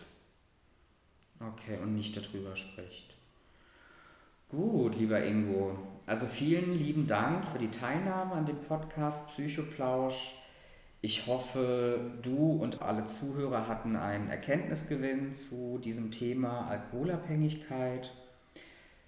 Okay, 1.39 1.77
und 1.81 1.95
nicht 1.95 2.15
darüber 2.15 2.55
spricht. 2.55 3.15
Gut, 4.49 4.95
lieber 4.97 5.23
Ingo. 5.23 5.77
Also 6.05 6.25
vielen 6.25 6.77
lieben 6.77 7.07
Dank 7.07 7.47
für 7.47 7.57
die 7.57 7.71
Teilnahme 7.71 8.33
an 8.33 8.45
dem 8.45 8.57
Podcast 8.57 9.29
Psychoplausch. 9.29 10.33
Ich 11.01 11.25
hoffe, 11.25 11.99
du 12.21 12.53
und 12.61 12.81
alle 12.81 13.05
Zuhörer 13.05 13.67
hatten 13.67 13.95
einen 13.95 14.29
Erkenntnisgewinn 14.29 15.33
zu 15.33 15.79
diesem 15.79 16.11
Thema 16.11 16.67
Alkoholabhängigkeit. 16.67 18.11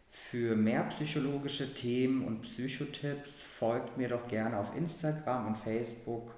Für 0.09 0.55
mehr 0.55 0.83
psychologische 0.85 1.73
Themen 1.73 2.25
und 2.25 2.41
Psychotipps 2.41 3.41
folgt 3.41 3.97
mir 3.97 4.09
doch 4.09 4.27
gerne 4.27 4.57
auf 4.57 4.75
Instagram 4.75 5.47
und 5.47 5.57
Facebook. 5.57 6.33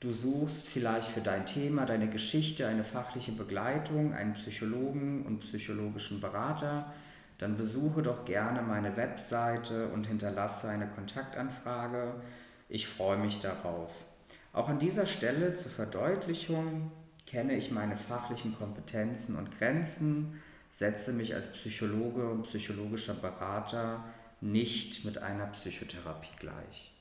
Du 0.00 0.12
suchst 0.12 0.68
vielleicht 0.68 1.08
für 1.08 1.20
dein 1.22 1.46
Thema, 1.46 1.86
deine 1.86 2.08
Geschichte 2.08 2.66
eine 2.66 2.84
fachliche 2.84 3.32
Begleitung, 3.32 4.12
einen 4.12 4.34
Psychologen 4.34 5.24
und 5.26 5.40
psychologischen 5.40 6.20
Berater 6.20 6.92
dann 7.38 7.56
besuche 7.56 8.02
doch 8.02 8.24
gerne 8.24 8.62
meine 8.62 8.96
Webseite 8.96 9.88
und 9.88 10.08
hinterlasse 10.08 10.68
eine 10.68 10.88
Kontaktanfrage. 10.88 12.14
Ich 12.68 12.88
freue 12.88 13.16
mich 13.16 13.40
darauf. 13.40 13.92
Auch 14.52 14.68
an 14.68 14.78
dieser 14.78 15.06
Stelle 15.06 15.54
zur 15.54 15.70
Verdeutlichung 15.70 16.90
kenne 17.26 17.56
ich 17.56 17.70
meine 17.70 17.96
fachlichen 17.96 18.56
Kompetenzen 18.56 19.36
und 19.36 19.56
Grenzen, 19.58 20.40
setze 20.70 21.12
mich 21.12 21.34
als 21.34 21.52
Psychologe 21.52 22.28
und 22.28 22.44
psychologischer 22.44 23.14
Berater 23.14 24.04
nicht 24.40 25.04
mit 25.04 25.18
einer 25.18 25.46
Psychotherapie 25.46 26.34
gleich. 26.38 26.92